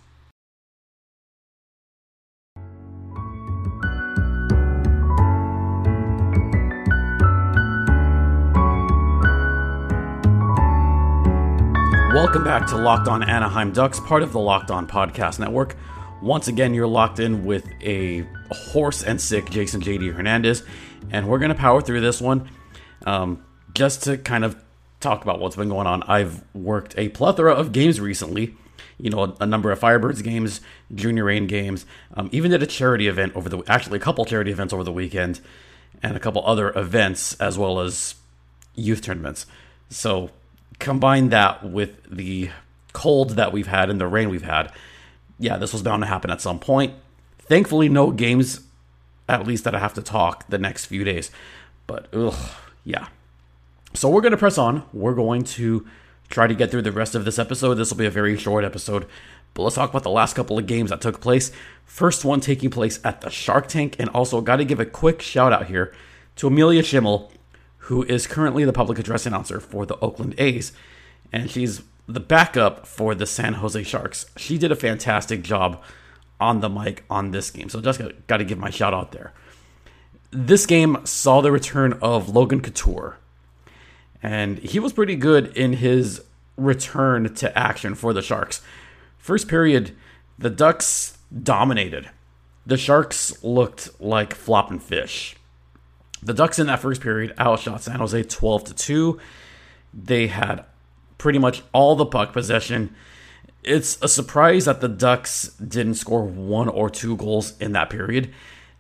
Welcome 12.17 12.45
back 12.45 12.67
to 12.69 12.79
Locked 12.79 13.09
On 13.09 13.23
Anaheim 13.23 13.73
Ducks, 13.73 14.01
part 14.01 14.23
of 14.23 14.33
the 14.33 14.39
Locked 14.39 14.71
On 14.71 14.87
Podcast 14.87 15.39
Network. 15.39 15.77
Once 16.23 16.49
again, 16.49 16.73
you're 16.73 16.87
locked 16.87 17.21
in 17.21 17.45
with 17.45 17.69
a 17.83 18.27
hoarse 18.51 19.03
and 19.03 19.21
sick 19.21 19.51
Jason 19.51 19.83
JD 19.83 20.15
Hernandez, 20.15 20.63
and 21.11 21.29
we're 21.29 21.39
going 21.39 21.51
to 21.51 21.55
power 21.55 21.83
through 21.83 22.01
this 22.01 22.19
one 22.19 22.49
um, 23.05 23.45
just 23.75 24.05
to 24.05 24.17
kind 24.17 24.47
of 24.47 24.57
talk 24.99 25.25
about 25.25 25.41
what's 25.41 25.57
been 25.57 25.69
going 25.69 25.87
on. 25.87 26.03
I've 26.05 26.43
worked 26.55 26.95
a 26.97 27.11
plethora 27.11 27.53
of 27.53 27.73
games 27.73 28.01
recently, 28.01 28.55
you 28.97 29.11
know, 29.11 29.25
a, 29.25 29.37
a 29.41 29.47
number 29.47 29.71
of 29.71 29.79
Firebirds 29.79 30.23
games, 30.23 30.63
Junior 30.95 31.25
Reign 31.25 31.47
games, 31.47 31.85
um, 32.15 32.31
even 32.33 32.51
did 32.51 32.63
a 32.63 32.67
charity 32.67 33.09
event 33.09 33.37
over 33.37 33.51
the 33.51 33.63
actually 33.69 33.99
a 33.99 34.03
couple 34.03 34.25
charity 34.25 34.51
events 34.51 34.73
over 34.73 34.85
the 34.85 34.91
weekend, 34.91 35.43
and 36.03 36.17
a 36.17 36.21
couple 36.21 36.43
other 36.47 36.71
events 36.71 37.35
as 37.35 37.59
well 37.59 37.79
as 37.79 38.15
youth 38.75 39.03
tournaments. 39.03 39.45
So 39.91 40.31
combine 40.78 41.30
that 41.30 41.64
with 41.64 42.02
the 42.11 42.50
cold 42.92 43.30
that 43.30 43.52
we've 43.52 43.66
had 43.66 43.90
and 43.90 44.00
the 44.00 44.06
rain 44.06 44.30
we've 44.30 44.42
had, 44.42 44.73
yeah, 45.38 45.56
this 45.56 45.73
was 45.73 45.83
bound 45.83 46.02
to 46.02 46.06
happen 46.06 46.30
at 46.30 46.40
some 46.40 46.59
point. 46.59 46.95
Thankfully, 47.38 47.88
no 47.88 48.11
games, 48.11 48.61
at 49.28 49.47
least 49.47 49.64
that 49.64 49.75
I 49.75 49.78
have 49.78 49.95
to 49.95 50.02
talk 50.02 50.49
the 50.49 50.59
next 50.59 50.87
few 50.87 51.04
days. 51.04 51.30
But, 51.87 52.09
ugh, 52.12 52.35
yeah. 52.85 53.09
So 53.95 54.09
we're 54.09 54.21
going 54.21 54.33
to 54.33 54.38
press 54.38 54.59
on. 54.59 54.83
We're 54.92 55.14
going 55.14 55.45
to 55.45 55.87
try 56.28 56.47
to 56.47 56.54
get 56.54 56.71
through 56.71 56.83
the 56.83 56.92
rest 56.92 57.14
of 57.14 57.25
this 57.25 57.38
episode. 57.38 57.75
This 57.75 57.90
will 57.90 57.99
be 57.99 58.06
a 58.06 58.11
very 58.11 58.37
short 58.37 58.64
episode. 58.64 59.06
But 59.54 59.62
let's 59.62 59.76
talk 59.76 59.90
about 59.90 60.02
the 60.02 60.11
last 60.11 60.35
couple 60.35 60.59
of 60.59 60.66
games 60.66 60.90
that 60.90 61.00
took 61.00 61.21
place. 61.21 61.52
First 61.85 62.25
one 62.25 62.40
taking 62.40 62.68
place 62.68 62.99
at 63.04 63.21
the 63.21 63.30
Shark 63.30 63.68
Tank. 63.68 63.97
And 63.99 64.11
also, 64.11 64.40
got 64.40 64.56
to 64.56 64.64
give 64.64 64.80
a 64.80 64.87
quick 64.87 65.23
shout 65.23 65.52
out 65.52 65.66
here 65.66 65.95
to 66.37 66.49
Amelia 66.49 66.83
Schimmel, 66.83 67.33
who 67.87 68.02
is 68.05 68.26
currently 68.26 68.64
the 68.64 68.73
public 68.73 68.99
address 68.99 69.26
announcer 69.26 69.61
for 69.61 69.87
the 69.87 69.97
Oakland 70.00 70.35
A's. 70.38 70.73
And 71.33 71.49
she's 71.49 71.83
the 72.09 72.19
backup 72.19 72.85
for 72.85 73.14
the 73.14 73.26
San 73.26 73.55
Jose 73.55 73.81
Sharks. 73.85 74.26
She 74.37 74.59
did 74.59 74.73
a 74.73 74.76
fantastic 74.76 75.43
job 75.43 75.81
on 76.40 76.59
the 76.61 76.69
mic 76.69 77.05
on 77.09 77.31
this 77.31 77.52
game. 77.52 77.69
So 77.69 77.81
just 77.81 78.00
got 78.26 78.38
to 78.38 78.45
give 78.45 78.59
my 78.59 78.71
shout 78.71 78.93
out 78.93 79.12
there. 79.12 79.33
This 80.33 80.66
game 80.66 80.99
saw 81.05 81.40
the 81.40 81.52
return 81.52 81.93
of 82.02 82.28
Logan 82.28 82.61
Couture. 82.61 83.19
And 84.21 84.59
he 84.59 84.81
was 84.81 84.93
pretty 84.93 85.14
good 85.14 85.57
in 85.57 85.75
his 85.75 86.23
return 86.57 87.35
to 87.37 87.57
action 87.57 87.95
for 87.95 88.12
the 88.12 88.23
Sharks. 88.23 88.62
First 89.16 89.47
period, 89.47 89.95
the 90.37 90.50
Ducks 90.50 91.19
dominated. 91.40 92.11
The 92.66 92.76
Sharks 92.76 93.45
looked 93.45 94.00
like 94.00 94.35
flopping 94.35 94.81
fish. 94.81 95.37
The 96.23 96.35
Ducks 96.35 96.59
in 96.59 96.67
that 96.67 96.81
first 96.81 97.01
period 97.01 97.35
outshot 97.39 97.83
San 97.83 97.99
Jose 97.99 98.23
12 98.23 98.65
to 98.65 98.75
2. 98.75 99.21
They 99.93 100.27
had 100.27 100.65
pretty 101.19 101.39
much 101.39 101.63
all 101.73 101.97
the 101.97 102.07
puck 102.07 102.33
possession. 102.33 102.95
It's 103.63 104.01
a 104.03 104.09
surprise 104.09 104.67
that 104.67 104.81
the 104.81 104.89
Ducks 104.89 105.49
didn't 105.55 105.95
score 105.95 106.25
one 106.25 106.69
or 106.69 106.89
two 106.89 107.17
goals 107.17 107.59
in 107.59 107.73
that 107.73 107.91
period. 107.91 108.33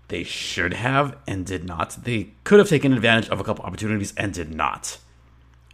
They 0.08 0.22
should 0.22 0.74
have 0.74 1.16
and 1.26 1.44
did 1.44 1.64
not. 1.64 2.04
They 2.04 2.30
could 2.44 2.58
have 2.58 2.68
taken 2.68 2.92
advantage 2.92 3.28
of 3.28 3.40
a 3.40 3.44
couple 3.44 3.64
opportunities 3.64 4.14
and 4.16 4.32
did 4.32 4.54
not. 4.54 4.98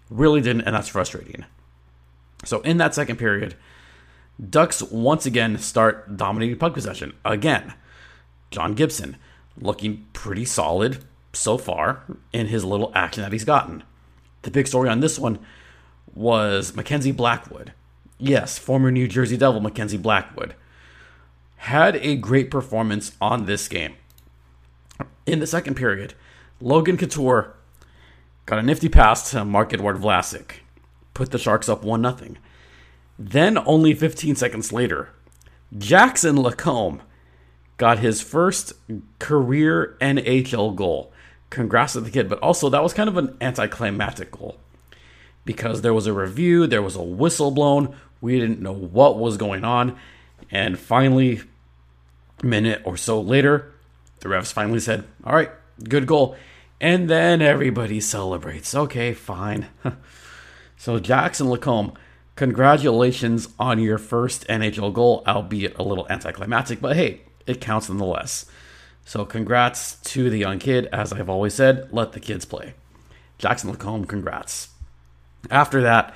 Really 0.09 0.41
didn't, 0.41 0.63
and 0.63 0.75
that's 0.75 0.89
frustrating. 0.89 1.45
So 2.45 2.61
in 2.63 2.79
that 2.79 2.95
second 2.95 3.17
period, 3.17 3.55
Ducks 4.41 4.83
once 4.83 5.27
again 5.27 5.59
start 5.59 6.17
dominating 6.17 6.57
puck 6.57 6.73
possession. 6.75 7.13
Again, 7.25 7.75
John 8.51 8.75
Gibson 8.75 9.17
looking 9.61 10.07
pretty 10.13 10.45
solid 10.45 11.05
so 11.33 11.59
far 11.59 12.05
in 12.33 12.47
his 12.47 12.65
little 12.65 12.93
action 12.95 13.23
that 13.23 13.33
he's 13.33 13.45
gotten. 13.45 13.83
The 14.43 14.51
big 14.51 14.67
story 14.67 14.89
on 14.89 15.01
this 15.01 15.19
one 15.19 15.39
was 16.15 16.75
Mackenzie 16.75 17.13
Blackwood. 17.13 17.73
Yes, 18.19 18.59
former 18.59 18.91
New 18.91 19.09
Jersey 19.09 19.37
Devil 19.37 19.61
Mackenzie 19.61 19.97
Blackwood 19.97 20.55
had 21.57 21.95
a 21.97 22.17
great 22.17 22.51
performance 22.51 23.13
on 23.21 23.45
this 23.45 23.69
game. 23.69 23.95
In 25.27 25.39
the 25.39 25.47
second 25.47 25.75
period, 25.75 26.15
Logan 26.61 26.97
Couture 26.97 27.55
got 28.47 28.59
a 28.59 28.63
nifty 28.63 28.89
pass 28.89 29.31
to 29.31 29.45
Marc-Edouard 29.45 29.97
Vlasic, 29.97 30.55
put 31.15 31.31
the 31.31 31.39
Sharks 31.39 31.69
up 31.69 31.85
1 31.85 32.03
0. 32.03 32.35
Then, 33.17 33.59
only 33.59 33.95
15 33.95 34.35
seconds 34.35 34.73
later, 34.73 35.11
Jackson 35.79 36.37
Lacombe 36.37 37.03
got 37.77 38.01
his 38.01 38.21
first 38.21 38.73
career 39.21 39.97
NHL 40.01 40.75
goal. 40.75 41.13
Congrats 41.53 41.93
to 41.93 42.01
the 42.01 42.11
kid, 42.11 42.31
but 42.31 42.39
also 42.39 42.71
that 42.71 42.83
was 42.83 42.95
kind 42.95 43.11
of 43.11 43.19
an 43.19 43.37
anticlimactic 43.43 44.31
goal 44.31 44.57
because 45.45 45.83
there 45.83 45.93
was 45.93 46.07
a 46.07 46.13
review, 46.13 46.67
there 46.67 46.81
was 46.81 46.97
a 46.97 47.03
whistle 47.03 47.51
blown, 47.51 47.95
we 48.23 48.39
didn't 48.39 48.63
know 48.63 48.73
what 48.73 49.19
was 49.19 49.37
going 49.37 49.63
on, 49.63 49.95
and 50.51 50.79
finally, 50.79 51.43
a 52.43 52.47
minute 52.47 52.81
or 52.87 52.97
so 52.97 53.21
later, 53.21 53.71
the 54.21 54.31
refs 54.31 54.51
finally 54.51 54.81
said, 54.81 55.05
"All 55.25 55.35
right, 55.35 55.51
good 55.87 56.07
goal," 56.07 56.37
and 56.81 57.11
then 57.11 57.43
everybody 57.43 58.01
celebrates. 58.01 58.75
Okay, 58.75 59.13
fine. 59.13 59.67
so 60.79 60.99
Jackson 60.99 61.51
Lacombe, 61.51 61.93
congratulations 62.35 63.49
on 63.59 63.79
your 63.79 63.99
first 63.99 64.49
NHL 64.49 64.95
goal, 64.95 65.23
albeit 65.27 65.79
a 65.79 65.83
little 65.83 66.07
anticlimactic, 66.09 66.81
but 66.81 66.97
hey, 66.97 67.21
it 67.47 67.61
counts 67.61 67.91
nonetheless. 67.91 68.47
So 69.05 69.25
congrats 69.25 69.97
to 69.97 70.31
the 70.31 70.39
young 70.39 70.59
kid. 70.59 70.87
As 70.93 71.13
I've 71.13 71.29
always 71.29 71.55
said, 71.55 71.89
let 71.93 72.13
the 72.13 72.21
kids 72.21 72.45
play. 72.45 72.75
Jackson 73.39 73.71
Lacombe, 73.71 74.07
congrats. 74.07 74.69
After 75.51 75.83
that, 75.83 76.15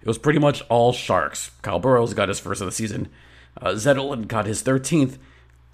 it 0.00 0.06
was 0.06 0.18
pretty 0.18 0.38
much 0.38 0.62
all 0.68 0.92
Sharks. 0.92 1.50
Kyle 1.62 1.80
Burroughs 1.80 2.14
got 2.14 2.28
his 2.28 2.38
first 2.38 2.60
of 2.60 2.66
the 2.66 2.72
season. 2.72 3.08
Uh, 3.60 3.70
Zetterlund 3.70 4.28
got 4.28 4.46
his 4.46 4.62
13th. 4.62 5.18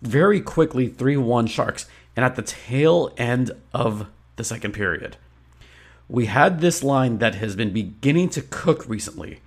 Very 0.03 0.41
quickly, 0.41 0.89
3 0.89 1.17
1 1.17 1.47
Sharks. 1.47 1.87
And 2.17 2.25
at 2.25 2.37
the 2.37 2.43
tail 2.43 3.13
end 3.17 3.51
of 3.73 4.07
the 4.37 4.45
second 4.45 4.73
period, 4.73 5.17
we 6.09 6.27
had 6.27 6.61
this 6.61 6.83
line 6.83 7.19
that 7.19 7.37
has 7.37 7.55
been 7.55 7.73
beginning 7.73 8.31
to 8.31 8.43
cook 8.43 8.89
recently. 8.89 9.41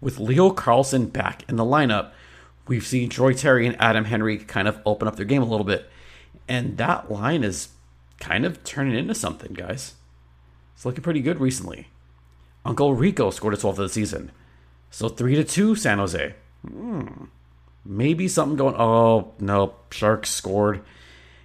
With 0.00 0.18
Leo 0.18 0.50
Carlsson 0.50 1.12
back 1.12 1.44
in 1.48 1.56
the 1.56 1.64
lineup, 1.64 2.10
we've 2.66 2.86
seen 2.86 3.08
Troy 3.08 3.34
Terry 3.34 3.66
and 3.66 3.80
Adam 3.80 4.06
Henrique 4.06 4.48
kind 4.48 4.66
of 4.66 4.80
open 4.84 5.06
up 5.06 5.16
their 5.16 5.26
game 5.26 5.42
a 5.42 5.46
little 5.46 5.66
bit. 5.66 5.88
And 6.48 6.76
that 6.76 7.10
line 7.10 7.44
is 7.44 7.68
kind 8.20 8.44
of 8.44 8.62
turning 8.64 8.96
into 8.96 9.14
something, 9.14 9.52
guys. 9.52 9.94
It's 10.74 10.84
looking 10.84 11.02
pretty 11.02 11.20
good 11.20 11.40
recently. 11.40 11.88
Uncle 12.64 12.94
Rico 12.94 13.30
scored 13.30 13.54
a 13.54 13.56
12th 13.56 13.70
of 13.70 13.76
the 13.76 13.88
season. 13.88 14.30
So 14.90 15.08
3 15.08 15.36
to 15.36 15.44
2 15.44 15.74
San 15.74 15.98
Jose. 15.98 16.34
Hmm. 16.66 17.24
Maybe 17.84 18.28
something 18.28 18.56
going. 18.56 18.76
Oh, 18.76 19.32
no. 19.40 19.74
Sharks 19.90 20.30
scored 20.30 20.82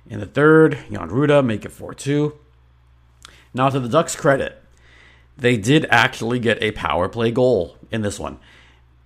in 0.09 0.19
the 0.19 0.25
third. 0.25 0.77
Jan 0.91 1.09
Rutta 1.09 1.43
make 1.43 1.65
it 1.65 1.71
4 1.71 1.93
2. 1.93 2.37
Now, 3.53 3.69
to 3.69 3.79
the 3.79 3.89
Ducks' 3.89 4.15
credit, 4.15 4.61
they 5.37 5.57
did 5.57 5.87
actually 5.89 6.39
get 6.39 6.61
a 6.61 6.71
power 6.71 7.09
play 7.09 7.31
goal 7.31 7.77
in 7.91 8.01
this 8.01 8.19
one. 8.19 8.39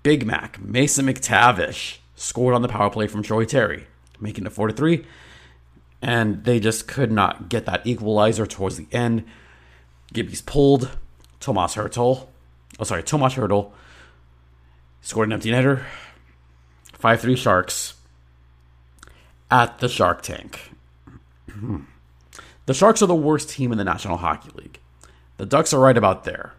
Big 0.04 0.26
Mac, 0.26 0.60
Mason 0.60 1.06
McTavish, 1.06 1.98
scored 2.16 2.56
on 2.56 2.62
the 2.62 2.68
power 2.68 2.90
play 2.90 3.08
from 3.08 3.24
Troy 3.24 3.46
Terry, 3.46 3.88
making 4.20 4.46
it 4.46 4.52
4 4.52 4.68
to 4.68 4.74
3. 4.74 5.06
And 6.02 6.44
they 6.44 6.60
just 6.60 6.88
could 6.88 7.12
not 7.12 7.50
get 7.50 7.66
that 7.66 7.86
equalizer 7.86 8.48
towards 8.48 8.78
the 8.78 8.88
end. 8.92 9.24
Gibby's 10.14 10.42
pulled. 10.42 10.98
Tomas 11.40 11.76
Hertl. 11.76 12.28
Oh, 12.80 12.84
sorry, 12.84 13.04
Tomas 13.04 13.36
Hertl 13.36 13.72
scored 15.02 15.28
an 15.28 15.34
empty 15.34 15.52
netter. 15.52 15.84
5 16.94 17.22
3 17.22 17.36
Sharks 17.36 17.96
at 19.50 19.80
the 19.80 19.90
Shark 19.90 20.22
Tank. 20.22 20.72
the 22.66 22.74
Sharks 22.74 23.02
are 23.02 23.08
the 23.08 23.16
worst 23.16 23.50
team 23.50 23.72
in 23.72 23.78
the 23.78 23.84
National 23.84 24.18
Hockey 24.18 24.50
League. 24.56 24.80
The 25.38 25.46
Ducks 25.46 25.74
are 25.74 25.80
right 25.80 25.98
about 25.98 26.24
there. 26.24 26.54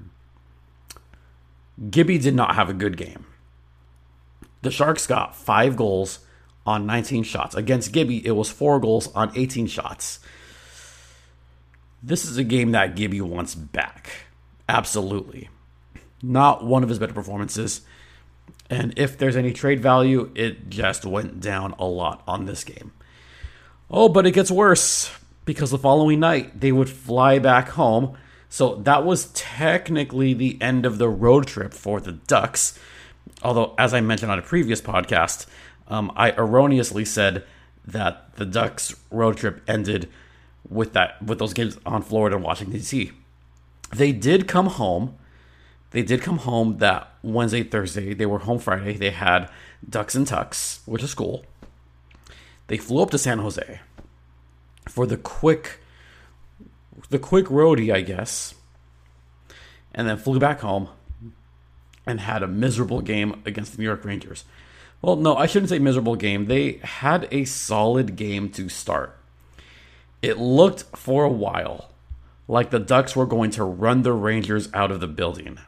Gibby 1.91 2.19
did 2.19 2.35
not 2.35 2.55
have 2.55 2.69
a 2.69 2.75
good 2.75 2.97
game. 2.97 3.27
The 4.63 4.71
Sharks 4.71 5.07
got 5.07 5.35
five 5.37 5.77
goals 5.77 6.21
on 6.67 6.87
19 6.87 7.23
shots. 7.25 7.55
Against 7.55 7.93
Gibby, 7.93 8.25
it 8.27 8.33
was 8.33 8.51
four 8.51 8.81
goals 8.81 9.13
on 9.15 9.33
18 9.37 9.67
shots. 9.67 10.21
This 12.03 12.25
is 12.25 12.37
a 12.37 12.45
game 12.45 12.73
that 12.73 12.97
Gibby 12.97 13.21
wants 13.21 13.55
back. 13.55 14.27
Absolutely. 14.69 15.49
Not 16.23 16.65
one 16.65 16.83
of 16.83 16.89
his 16.89 16.99
better 16.99 17.13
performances. 17.13 17.83
And 18.71 18.95
if 18.97 19.19
there's 19.19 19.37
any 19.37 19.53
trade 19.53 19.81
value, 19.81 20.31
it 20.35 20.71
just 20.71 21.05
went 21.05 21.41
down 21.41 21.75
a 21.79 21.85
lot 21.85 22.23
on 22.27 22.47
this 22.47 22.65
game. 22.65 22.93
Oh, 23.91 24.09
but 24.09 24.27
it 24.27 24.33
gets 24.33 24.51
worse 24.51 25.13
because 25.45 25.71
the 25.71 25.79
following 25.79 26.21
night 26.21 26.61
they 26.61 26.73
would 26.73 26.89
fly 26.89 27.39
back 27.39 27.71
home. 27.71 28.17
So 28.49 28.77
that 28.77 29.05
was 29.05 29.27
technically 29.35 30.35
the 30.35 30.61
end 30.61 30.87
of 30.87 30.99
the 30.99 31.09
road 31.09 31.47
trip 31.47 31.75
for 31.75 32.01
the 32.01 32.13
Ducks. 32.13 32.79
Although, 33.43 33.75
as 33.79 33.93
I 33.93 34.01
mentioned 34.01 34.31
on 34.31 34.39
a 34.39 34.43
previous 34.43 34.81
podcast, 34.81 35.47
um, 35.89 36.13
I 36.17 36.31
erroneously 36.33 37.05
said 37.05 37.45
that 37.87 38.37
the 38.37 38.45
Ducks 38.47 38.95
road 39.11 39.37
trip 39.37 39.63
ended 39.67 40.09
with 40.69 40.93
that 40.93 41.23
with 41.23 41.39
those 41.39 41.53
games 41.53 41.79
on 41.85 42.03
Florida 42.03 42.37
and 42.37 42.45
Washington 42.45 42.79
D.C. 42.79 43.13
They 43.95 44.13
did 44.13 44.49
come 44.49 44.67
home, 44.67 45.17
They 45.91 46.03
did 46.03 46.23
come 46.23 46.39
home 46.39 46.79
that 46.79 47.13
Wednesday, 47.23 47.63
Thursday. 47.63 48.15
They 48.15 48.25
were 48.27 48.39
home 48.39 48.59
Friday. 48.59 48.97
They 48.97 49.11
had 49.11 49.51
Ducks 49.87 50.15
and 50.15 50.27
Tucks, 50.27 50.81
which 50.87 51.03
is 51.03 51.15
cool. 51.15 51.45
They 52.69 52.79
flew 52.79 53.03
up 53.03 53.11
to 53.11 53.19
San 53.19 53.39
Jose 53.39 53.81
for 54.89 55.07
the 55.07 55.19
quick 55.19 55.81
the 57.11 57.19
quick 57.19 57.47
roadie, 57.47 57.93
I 57.93 58.01
guess. 58.01 58.55
And 59.95 60.09
then 60.09 60.17
flew 60.17 60.39
back 60.39 60.61
home 60.61 60.89
and 62.07 62.21
had 62.21 62.43
a 62.43 62.49
miserable 62.49 63.03
game 63.03 63.43
against 63.45 63.73
the 63.73 63.79
New 63.79 63.85
York 63.85 64.05
Rangers. 64.05 64.45
Well, 65.03 65.17
no, 65.17 65.37
I 65.37 65.47
shouldn't 65.47 65.71
say 65.71 65.81
miserable 65.81 66.15
game. 66.15 66.47
They 66.47 66.75
had 66.85 67.27
a 67.33 67.45
solid 67.45 68.15
game 68.15 68.49
to 68.51 68.69
start. 68.69 69.19
It 70.23 70.39
looked 70.39 70.97
for 70.97 71.25
a 71.25 71.29
while 71.29 71.91
like 72.47 72.71
the 72.71 72.79
Ducks 72.79 73.17
were 73.17 73.27
going 73.27 73.51
to 73.53 73.65
run 73.65 74.03
the 74.03 74.13
Rangers 74.13 74.69
out 74.73 74.93
of 74.93 75.01
the 75.01 75.09
building. 75.09 75.59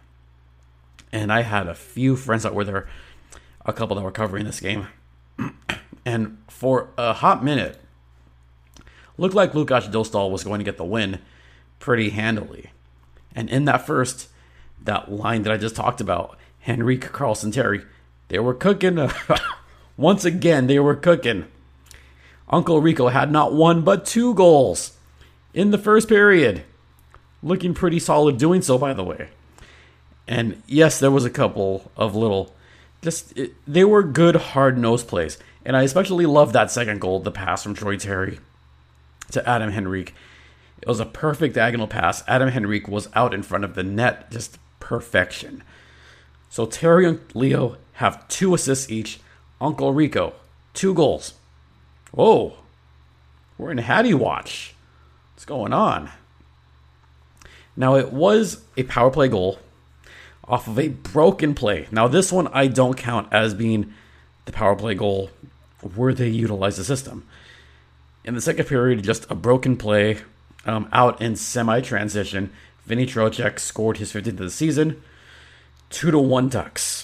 And 1.13 1.33
I 1.33 1.43
had 1.43 1.67
a 1.67 1.75
few 1.75 2.15
friends 2.15 2.45
that 2.45 2.55
were 2.55 2.65
there, 2.65 2.89
a 3.67 3.73
couple 3.73 3.97
that 3.97 4.03
were 4.03 4.13
covering 4.13 4.45
this 4.45 4.61
game. 4.61 4.87
and 6.05 6.39
for 6.49 6.91
a 6.97 7.15
hot 7.15 7.45
minute, 7.45 7.81
looked 9.17 9.35
like 9.35 9.55
Lukas 9.55 9.89
Dostal 9.89 10.31
was 10.31 10.45
going 10.45 10.59
to 10.59 10.65
get 10.65 10.77
the 10.77 10.85
win 10.85 11.21
pretty 11.81 12.11
handily. 12.11 12.71
And 13.35 13.51
in 13.51 13.65
that 13.65 13.87
first, 13.87 14.29
that 14.83 15.11
line 15.11 15.43
that 15.43 15.53
I 15.53 15.57
just 15.57 15.77
talked 15.77 16.01
about, 16.01 16.39
Henrique 16.69 17.13
Carlsson 17.13 17.53
Terry, 17.53 17.85
they 18.29 18.39
were 18.39 18.55
cooking. 18.55 19.11
Once 19.97 20.25
again, 20.25 20.67
they 20.67 20.79
were 20.79 20.97
cooking. 20.97 21.47
Uncle 22.49 22.81
Rico 22.81 23.09
had 23.09 23.31
not 23.31 23.53
one 23.53 23.83
but 23.83 24.05
two 24.05 24.35
goals 24.35 24.97
in 25.53 25.71
the 25.71 25.79
first 25.79 26.09
period. 26.09 26.65
Looking 27.43 27.75
pretty 27.75 27.99
solid 27.99 28.39
doing 28.39 28.63
so, 28.63 28.79
by 28.79 28.93
the 28.93 29.05
way. 29.05 29.29
And 30.27 30.63
yes, 30.67 30.99
there 30.99 31.11
was 31.11 31.25
a 31.25 31.31
couple 31.31 31.91
of 31.97 32.15
little, 32.15 32.55
just, 33.03 33.37
it, 33.37 33.53
they 33.67 33.85
were 33.85 34.03
good 34.03 34.37
hard 34.37 34.79
nosed 34.79 35.09
plays. 35.09 35.39
And 35.65 35.77
I 35.77 35.83
especially 35.83 36.27
love 36.27 36.53
that 36.53 36.71
second 36.71 37.01
goal, 37.01 37.21
the 37.21 37.31
pass 37.31 37.63
from 37.63 37.75
Troy 37.75 37.97
Terry 37.97 38.39
to 39.31 39.47
Adam 39.49 39.71
Henrique. 39.71 40.15
It 40.81 40.89
was 40.89 41.01
a 41.01 41.07
perfect 41.07 41.55
diagonal 41.55 41.87
pass. 41.87 42.23
Adam 42.29 42.51
Henrique 42.51 42.89
was 42.89 43.09
out 43.15 43.33
in 43.33 43.43
front 43.43 43.65
of 43.65 43.75
the 43.75 43.83
net, 43.83 44.31
just 44.31 44.59
perfection. 44.81 45.63
So 46.51 46.67
Terry 46.67 47.07
and 47.07 47.21
Leo 47.35 47.77
have 47.95 48.27
two 48.29 48.55
assists 48.55 48.91
each. 48.91 49.21
Uncle 49.61 49.93
Rico, 49.93 50.35
two 50.73 50.95
goals. 50.95 51.35
Whoa, 52.13 52.55
we're 53.57 53.71
in 53.71 53.79
Hattie 53.79 54.15
Watch. 54.15 54.75
What's 55.35 55.45
going 55.45 55.73
on? 55.73 56.11
Now, 57.77 57.97
it 57.97 58.13
was 58.13 58.63
a 58.77 58.85
power 58.85 59.11
play 59.11 59.29
goal 59.29 59.59
off 60.47 60.69
of 60.69 60.79
a 60.79 60.89
broken 60.89 61.55
play. 61.55 61.89
Now, 61.91 62.07
this 62.07 62.31
one 62.31 62.49
I 62.49 62.67
don't 62.67 62.97
count 62.97 63.29
as 63.33 63.55
being 63.55 63.93
the 64.45 64.53
power 64.53 64.77
play 64.77 64.95
goal 64.95 65.31
where 65.95 66.15
they 66.15 66.29
utilize 66.29 66.77
the 66.77 66.85
system. 66.85 67.27
In 68.25 68.35
the 68.35 68.41
second 68.41 68.67
period, 68.67 69.03
just 69.03 69.31
a 69.31 69.35
broken 69.35 69.77
play 69.77 70.19
um, 70.67 70.89
out 70.93 71.21
in 71.21 71.37
semi 71.37 71.81
transition. 71.81 72.53
Vinny 72.87 73.07
Trocheck 73.07 73.59
scored 73.59 73.99
his 73.99 74.13
15th 74.13 74.29
of 74.29 74.37
the 74.39 74.51
season. 74.51 75.03
Two 75.91 76.11
to 76.11 76.19
one 76.19 76.49
Ducks. 76.49 77.04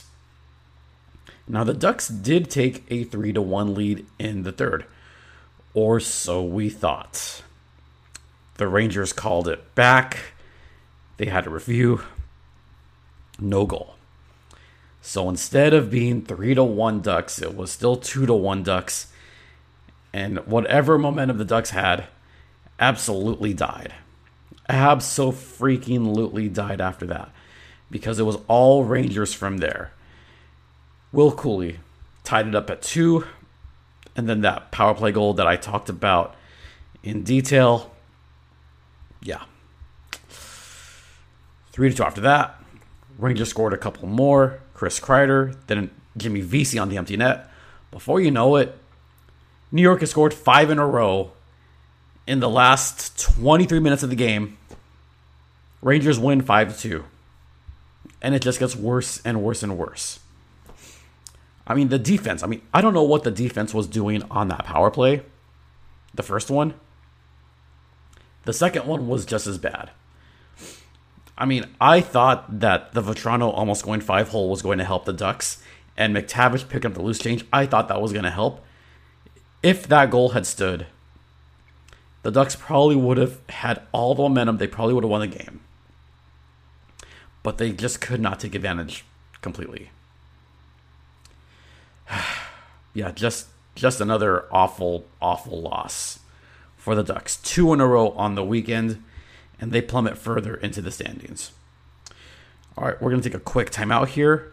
Now 1.49 1.65
the 1.65 1.75
Ducks 1.75 2.09
did 2.09 2.51
take 2.51 2.85
a 2.89 3.05
three 3.05 3.33
to 3.33 3.43
one 3.43 3.75
lead 3.75 4.07
in 4.19 4.45
the 4.45 4.53
third, 4.53 4.85
or 5.75 6.01
so 6.01 6.43
we 6.43 6.69
thought. 6.71 7.43
The 8.57 8.69
Rangers 8.69 9.13
called 9.13 9.49
it 9.49 9.75
back. 9.75 10.35
They 11.17 11.27
had 11.27 11.47
a 11.47 11.51
review. 11.51 12.03
No 13.39 13.65
goal. 13.67 13.97
So 15.01 15.29
instead 15.29 15.73
of 15.73 15.91
being 15.91 16.23
three 16.23 16.55
to 16.55 16.63
one 16.63 17.01
Ducks, 17.01 17.41
it 17.41 17.57
was 17.57 17.71
still 17.71 17.97
two 17.97 18.27
to 18.27 18.35
one 18.35 18.63
Ducks. 18.63 19.13
And 20.13 20.39
whatever 20.47 20.99
momentum 20.99 21.39
the 21.39 21.45
Ducks 21.45 21.71
had, 21.71 22.07
absolutely 22.79 23.55
died. 23.55 23.95
Absolutely 24.69 25.41
freaking, 25.41 26.15
literally 26.15 26.49
died 26.49 26.81
after 26.81 27.07
that. 27.07 27.31
Because 27.91 28.19
it 28.19 28.25
was 28.25 28.39
all 28.47 28.85
Rangers 28.85 29.33
from 29.33 29.59
there. 29.59 29.93
Will 31.13 31.33
Cuylle 31.33 31.77
tied 32.25 32.47
it 32.47 32.55
up 32.55 32.71
at 32.71 32.83
two. 32.83 33.25
And 34.17 34.29
then 34.29 34.41
that 34.43 34.71
power 34.71 34.95
play 34.95 35.13
goal 35.13 35.35
that 35.35 35.47
I 35.47 35.57
talked 35.57 35.89
about 35.89 36.35
in 37.03 37.23
detail. 37.23 37.93
Yeah. 39.23 39.43
Three 41.73 41.91
to 41.91 41.97
two 41.97 42.05
after 42.05 42.21
that. 42.23 42.63
Rangers 43.19 43.49
scored 43.49 43.73
a 43.73 43.79
couple 43.79 44.09
more. 44.09 44.61
Chris 44.75 44.99
Kreider, 44.99 45.57
then 45.67 45.91
Jimmy 46.17 46.41
Vesey 46.41 46.79
on 46.79 46.89
the 46.89 46.97
empty 46.97 47.17
net. 47.17 47.51
Before 47.91 48.21
you 48.21 48.31
know 48.31 48.57
it, 48.57 48.77
New 49.73 49.83
York 49.83 50.01
has 50.01 50.11
scored 50.11 50.33
five 50.33 50.71
in 50.71 50.79
a 50.79 50.87
row 50.87 51.33
in 52.27 52.41
the 52.41 52.49
last 52.49 53.19
23 53.19 53.79
minutes 53.81 54.03
of 54.03 54.11
the 54.11 54.17
game. 54.17 54.57
Rangers 55.83 56.19
win 56.19 56.43
5 56.43 56.77
to 56.77 56.81
2. 56.81 57.05
And 58.23 58.35
it 58.35 58.43
just 58.43 58.59
gets 58.59 58.77
worse 58.77 59.21
and 59.25 59.43
worse 59.43 59.63
and 59.63 59.77
worse. 59.77 60.21
I 61.67 61.75
mean, 61.75 61.89
the 61.89 61.99
defense. 61.99 62.43
I 62.43 62.47
mean, 62.47 62.63
I 62.75 62.81
don't 62.81 62.95
know 62.95 63.03
what 63.03 63.23
the 63.23 63.31
defense 63.31 63.73
was 63.73 63.87
doing 63.87 64.23
on 64.31 64.49
that 64.49 64.65
power 64.65 64.91
play. 64.91 65.23
The 66.15 66.23
first 66.23 66.51
one. 66.51 66.75
The 68.45 68.53
second 68.53 68.87
one 68.87 69.07
was 69.07 69.25
just 69.25 69.47
as 69.47 69.59
bad. 69.59 69.91
I 71.37 71.47
mean, 71.47 71.67
I 71.81 72.01
thought 72.01 72.61
that 72.61 72.93
the 72.93 73.03
Vatrano 73.03 73.53
almost 73.53 73.85
going 73.85 74.01
five 74.01 74.29
hole 74.29 74.51
was 74.51 74.63
going 74.63 74.79
to 74.79 74.85
help 74.85 75.05
the 75.05 75.13
Ducks, 75.13 75.63
and 75.97 76.15
McTavish 76.15 76.69
picking 76.69 76.91
up 76.91 76.95
the 76.95 77.03
loose 77.03 77.19
change. 77.19 77.45
I 77.53 77.67
thought 77.67 77.89
that 77.89 78.03
was 78.03 78.13
going 78.13 78.25
to 78.25 78.31
help. 78.31 78.65
If 79.63 79.87
that 79.89 80.11
goal 80.11 80.31
had 80.31 80.47
stood, 80.47 80.87
the 82.23 82.31
Ducks 82.31 82.57
probably 82.57 82.97
would 82.97 83.17
have 83.17 83.41
had 83.49 83.83
all 83.93 84.15
the 84.15 84.23
momentum. 84.23 84.59
They 84.59 84.67
probably 84.67 84.95
would 84.95 85.05
have 85.05 85.11
won 85.11 85.21
the 85.21 85.27
game. 85.27 85.61
But 87.43 87.59
they 87.59 87.73
just 87.73 88.01
could 88.01 88.21
not 88.21 88.41
take 88.41 88.55
advantage 88.55 89.05
completely. 89.41 89.91
yeah, 92.95 93.11
just 93.13 93.47
just 93.75 94.01
another 94.01 94.45
awful, 94.51 95.07
awful 95.23 95.63
loss 95.63 96.21
for 96.77 96.95
the 96.95 97.03
Ducks. 97.03 97.37
Two 97.37 97.73
in 97.73 97.81
a 97.81 97.87
row 97.87 98.11
on 98.11 98.35
the 98.35 98.45
weekend, 98.45 99.03
and 99.61 99.73
they 99.73 99.81
plummet 99.81 100.19
further 100.19 100.55
into 100.55 100.83
the 100.83 100.91
standings. 100.91 101.53
All 102.77 102.85
right, 102.85 103.01
we're 103.01 103.11
going 103.11 103.23
to 103.23 103.29
take 103.29 103.37
a 103.37 103.43
quick 103.43 103.71
timeout 103.71 104.09
here, 104.09 104.53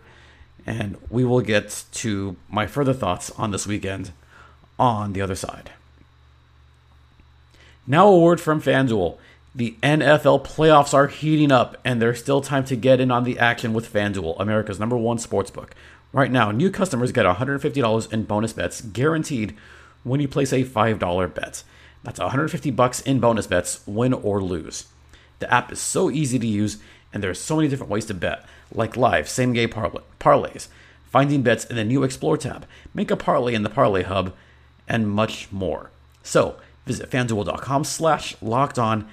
and 0.66 0.98
we 1.10 1.24
will 1.24 1.42
get 1.42 1.86
to 1.94 2.36
my 2.50 2.68
further 2.68 2.94
thoughts 2.94 3.32
on 3.32 3.52
this 3.52 3.68
weekend 3.68 4.12
on 4.78 5.14
the 5.14 5.22
other 5.22 5.36
side. 5.36 5.72
Now, 7.86 8.08
a 8.08 8.20
word 8.20 8.42
from 8.42 8.62
FanDuel. 8.62 9.18
The 9.56 9.76
NFL 9.82 10.46
playoffs 10.46 10.94
are 10.94 11.08
heating 11.08 11.52
up, 11.52 11.78
and 11.84 12.02
there's 12.02 12.20
still 12.20 12.42
time 12.42 12.66
to 12.66 12.76
get 12.76 13.00
in 13.00 13.10
on 13.10 13.24
the 13.24 13.40
action 13.40 13.74
with 13.74 13.92
FanDuel, 13.92 14.36
America's 14.40 14.80
number 14.80 14.98
one 14.98 15.18
sportsbook. 15.18 15.70
Right 16.14 16.32
now, 16.32 16.52
new 16.52 16.72
customers 16.72 17.12
get 17.12 17.26
$150 17.26 18.14
in 18.14 18.24
bonus 18.24 18.54
bets 18.54 18.82
guaranteed 18.82 19.56
when 20.04 20.20
you 20.22 20.28
place 20.28 20.54
a 20.54 20.64
$5 20.64 21.34
bet. 21.34 21.64
That's 22.04 22.20
150 22.20 22.72
bucks 22.72 23.02
in 23.02 23.20
bonus 23.20 23.48
bets, 23.48 23.82
win 23.86 24.14
or 24.14 24.42
lose. 24.42 24.88
The 25.40 25.54
app 25.54 25.72
is 25.72 25.80
so 25.80 26.10
easy 26.10 26.40
to 26.40 26.48
use, 26.48 26.78
and 27.14 27.22
there 27.22 27.30
are 27.30 27.36
so 27.36 27.58
many 27.58 27.68
different 27.68 27.92
ways 27.92 28.06
to 28.06 28.14
bet, 28.14 28.46
like 28.74 28.98
live, 28.98 29.28
same 29.28 29.54
game 29.54 29.70
parlay, 29.70 30.02
parlays, 30.20 30.68
finding 31.06 31.42
bets 31.42 31.66
in 31.66 31.76
the 31.76 31.84
new 31.84 32.04
Explore 32.04 32.38
tab, 32.38 32.66
make 32.94 33.12
a 33.12 33.18
parlay 33.18 33.54
in 33.54 33.64
the 33.64 33.70
Parlay 33.70 34.04
Hub, 34.04 34.34
and 34.88 35.10
much 35.10 35.52
more. 35.52 35.92
So 36.24 36.56
visit 36.86 37.10
fanduel.com 37.10 37.84
slash 37.84 38.36
locked 38.42 38.80
on, 38.80 39.08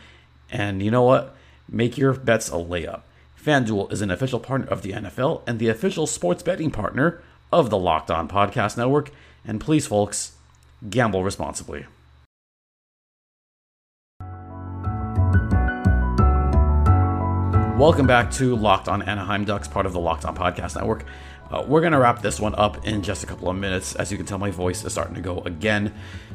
and 0.51 0.83
you 0.83 0.91
know 0.91 1.03
what? 1.03 1.35
Make 1.69 1.99
your 1.99 2.13
bets 2.13 2.49
a 2.49 2.53
layup. 2.53 3.03
FanDuel 3.45 3.93
is 3.93 4.01
an 4.01 4.11
official 4.11 4.41
partner 4.41 4.67
of 4.69 4.81
the 4.81 4.93
NFL 4.93 5.43
and 5.47 5.59
the 5.59 5.69
official 5.69 6.07
sports 6.07 6.43
betting 6.43 6.71
partner 6.71 7.23
of 7.53 7.69
the 7.69 7.77
Locked 7.77 8.11
On 8.11 8.27
Podcast 8.27 8.79
Network. 8.79 9.11
And 9.45 9.61
please, 9.61 9.87
folks, 9.87 10.33
gamble 10.89 11.23
responsibly. 11.23 11.85
Welcome 17.79 18.07
back 18.07 18.31
to 18.31 18.57
Locked 18.57 18.89
On 18.89 19.03
Anaheim 19.03 19.45
Ducks, 19.45 19.69
part 19.69 19.85
of 19.85 19.93
the 19.93 20.01
Locked 20.01 20.25
On 20.25 20.35
Podcast 20.35 20.77
Network. 20.77 21.05
Uh, 21.51 21.63
we're 21.69 21.83
going 21.83 21.93
to 21.93 21.99
wrap 21.99 22.23
this 22.23 22.41
one 22.41 22.55
up 22.55 22.87
in 22.87 23.03
just 23.03 23.25
a 23.25 23.27
couple 23.27 23.51
of 23.51 23.57
minutes. 23.57 23.95
As 23.97 24.11
you 24.11 24.17
can 24.17 24.25
tell, 24.25 24.39
my 24.39 24.51
voice 24.51 24.83
is 24.87 24.93
starting 24.93 25.17
to 25.17 25.21
go 25.21 25.41
again. 25.41 25.93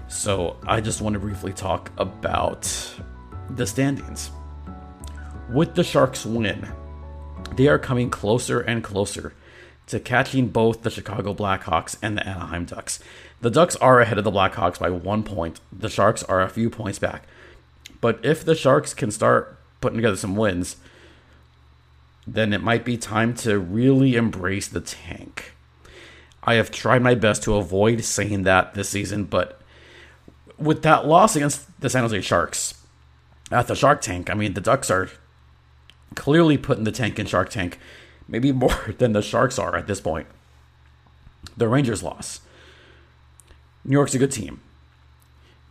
So 0.10 0.58
I 0.68 0.80
just 0.80 1.02
want 1.02 1.14
to 1.14 1.20
briefly 1.20 1.54
talk 1.54 1.92
about 1.98 2.72
the 3.50 3.66
standings. 3.66 4.30
With 5.50 5.74
the 5.74 5.84
Sharks 5.84 6.24
win, 6.24 6.70
they 7.56 7.68
are 7.68 7.80
coming 7.80 8.10
closer 8.10 8.60
and 8.60 8.84
closer 8.84 9.34
to 9.88 10.00
catching 10.00 10.48
both 10.48 10.84
the 10.84 10.92
Chicago 10.92 11.34
Blackhawks 11.34 11.98
and 12.02 12.18
the 12.18 12.28
Anaheim 12.28 12.66
Ducks. 12.66 13.00
The 13.42 13.50
Ducks 13.50 13.76
are 13.78 14.00
ahead 14.00 14.18
of 14.18 14.24
the 14.24 14.32
Blackhawks 14.32 14.80
by 14.80 14.90
one 14.90 15.24
point. 15.24 15.60
The 15.72 15.90
Sharks 15.90 16.24
are 16.24 16.42
a 16.42 16.50
few 16.50 16.70
points 16.70 17.00
back. 17.00 17.24
But 18.02 18.24
if 18.24 18.46
the 18.46 18.56
Sharks 18.56 18.94
can 18.94 19.12
start 19.12 19.58
putting 19.82 19.98
together 19.98 20.16
some 20.16 20.36
wins, 20.36 20.78
then 22.28 22.54
it 22.54 22.62
might 22.62 22.86
be 22.86 22.98
time 22.98 23.34
to 23.36 23.60
really 23.60 24.16
embrace 24.16 24.68
the 24.68 24.82
tank. 24.82 25.54
I 26.44 26.56
have 26.56 26.72
tried 26.72 27.02
my 27.02 27.16
best 27.16 27.44
to 27.44 27.56
avoid 27.56 28.04
saying 28.04 28.44
that 28.44 28.74
this 28.74 28.90
season, 28.90 29.26
but 29.26 29.60
with 30.58 30.84
that 30.84 31.06
loss 31.06 31.36
against 31.36 31.68
the 31.82 31.90
San 31.90 32.04
Jose 32.04 32.22
Sharks 32.22 32.76
at 33.52 33.68
the 33.68 33.76
Shark 33.76 34.02
Tank, 34.02 34.30
I 34.30 34.34
mean, 34.34 34.54
the 34.54 34.62
Ducks 34.62 34.92
are 34.92 35.10
clearly 36.20 36.58
putting 36.58 36.84
the 36.84 36.92
tank 36.92 37.18
in 37.18 37.26
Shark 37.26 37.50
Tank, 37.50 37.80
maybe 38.28 38.52
more 38.66 38.94
than 38.98 39.14
the 39.14 39.22
Sharks 39.22 39.58
are 39.58 39.76
at 39.76 39.88
this 39.88 40.02
point. 40.02 40.28
The 41.56 41.70
Rangers 41.70 42.04
loss. 42.04 42.42
New 43.86 43.94
York's 43.94 44.14
a 44.14 44.20
good 44.20 44.32
team. 44.32 44.60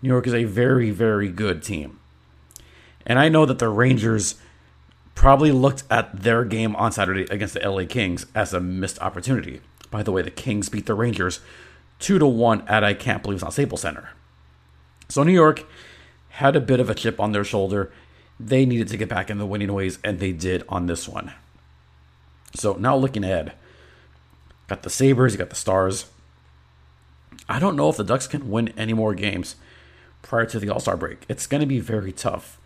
New 0.01 0.09
York 0.09 0.27
is 0.27 0.35
a 0.35 0.45
very, 0.45 0.91
very 0.91 1.29
good 1.29 1.63
team. 1.63 2.01
And 3.05 3.19
I 3.19 3.29
know 3.29 3.45
that 3.45 3.59
the 3.59 3.69
Rangers 3.69 4.37
probably 5.15 5.53
looked 5.53 5.83
at 5.91 6.23
their 6.23 6.45
game 6.45 6.75
on 6.77 6.93
Saturday 6.93 7.27
against 7.31 7.55
the 7.55 7.69
LA 7.69 7.85
Kings 7.85 8.25
as 8.35 8.55
a 8.55 8.61
missed 8.61 8.99
opportunity. 9.01 9.61
By 9.91 10.03
the 10.03 10.13
way, 10.13 10.23
the 10.23 10.31
Kings 10.31 10.71
beat 10.71 10.87
the 10.87 10.95
Rangers 10.95 11.41
2 11.99 12.19
to 12.19 12.27
1 12.27 12.67
at 12.67 12.83
I 12.83 12.95
can't 12.95 13.23
believe 13.23 13.37
it's 13.37 13.45
not 13.45 13.53
Staples 13.53 13.83
Center. 13.83 14.11
So 15.09 15.23
New 15.23 15.33
York 15.33 15.67
had 16.31 16.57
a 16.57 16.61
bit 16.61 16.81
of 16.81 16.89
a 16.89 16.95
chip 16.95 17.21
on 17.21 17.33
their 17.33 17.45
shoulder. 17.45 17.93
They 18.41 18.65
needed 18.65 18.89
to 18.89 18.97
get 18.97 19.09
back 19.09 19.31
in 19.31 19.39
the 19.39 19.47
winning 19.47 19.73
ways, 19.73 19.99
and 20.05 20.21
they 20.21 20.33
did 20.33 20.65
on 20.69 20.87
this 20.87 21.09
one. 21.09 21.33
So 22.55 22.75
now 22.75 22.97
looking 22.97 23.25
ahead, 23.25 23.53
got 24.69 24.83
the 24.83 24.91
Sabres, 24.91 25.33
you 25.33 25.39
got 25.39 25.51
the 25.51 25.57
Stars. 25.57 26.07
I 27.49 27.59
don't 27.59 27.77
know 27.77 27.89
if 27.89 27.97
the 27.97 28.05
Ducks 28.05 28.27
can 28.27 28.51
win 28.51 28.73
any 28.77 28.93
more 28.93 29.15
games 29.15 29.57
prior 30.23 30.47
to 30.47 30.59
the 30.59 30.71
All 30.71 30.81
Star 30.81 30.97
break. 30.97 31.25
It's 31.29 31.47
going 31.47 31.61
to 31.61 31.67
be 31.67 31.81
very 31.81 32.13
tough 32.13 32.61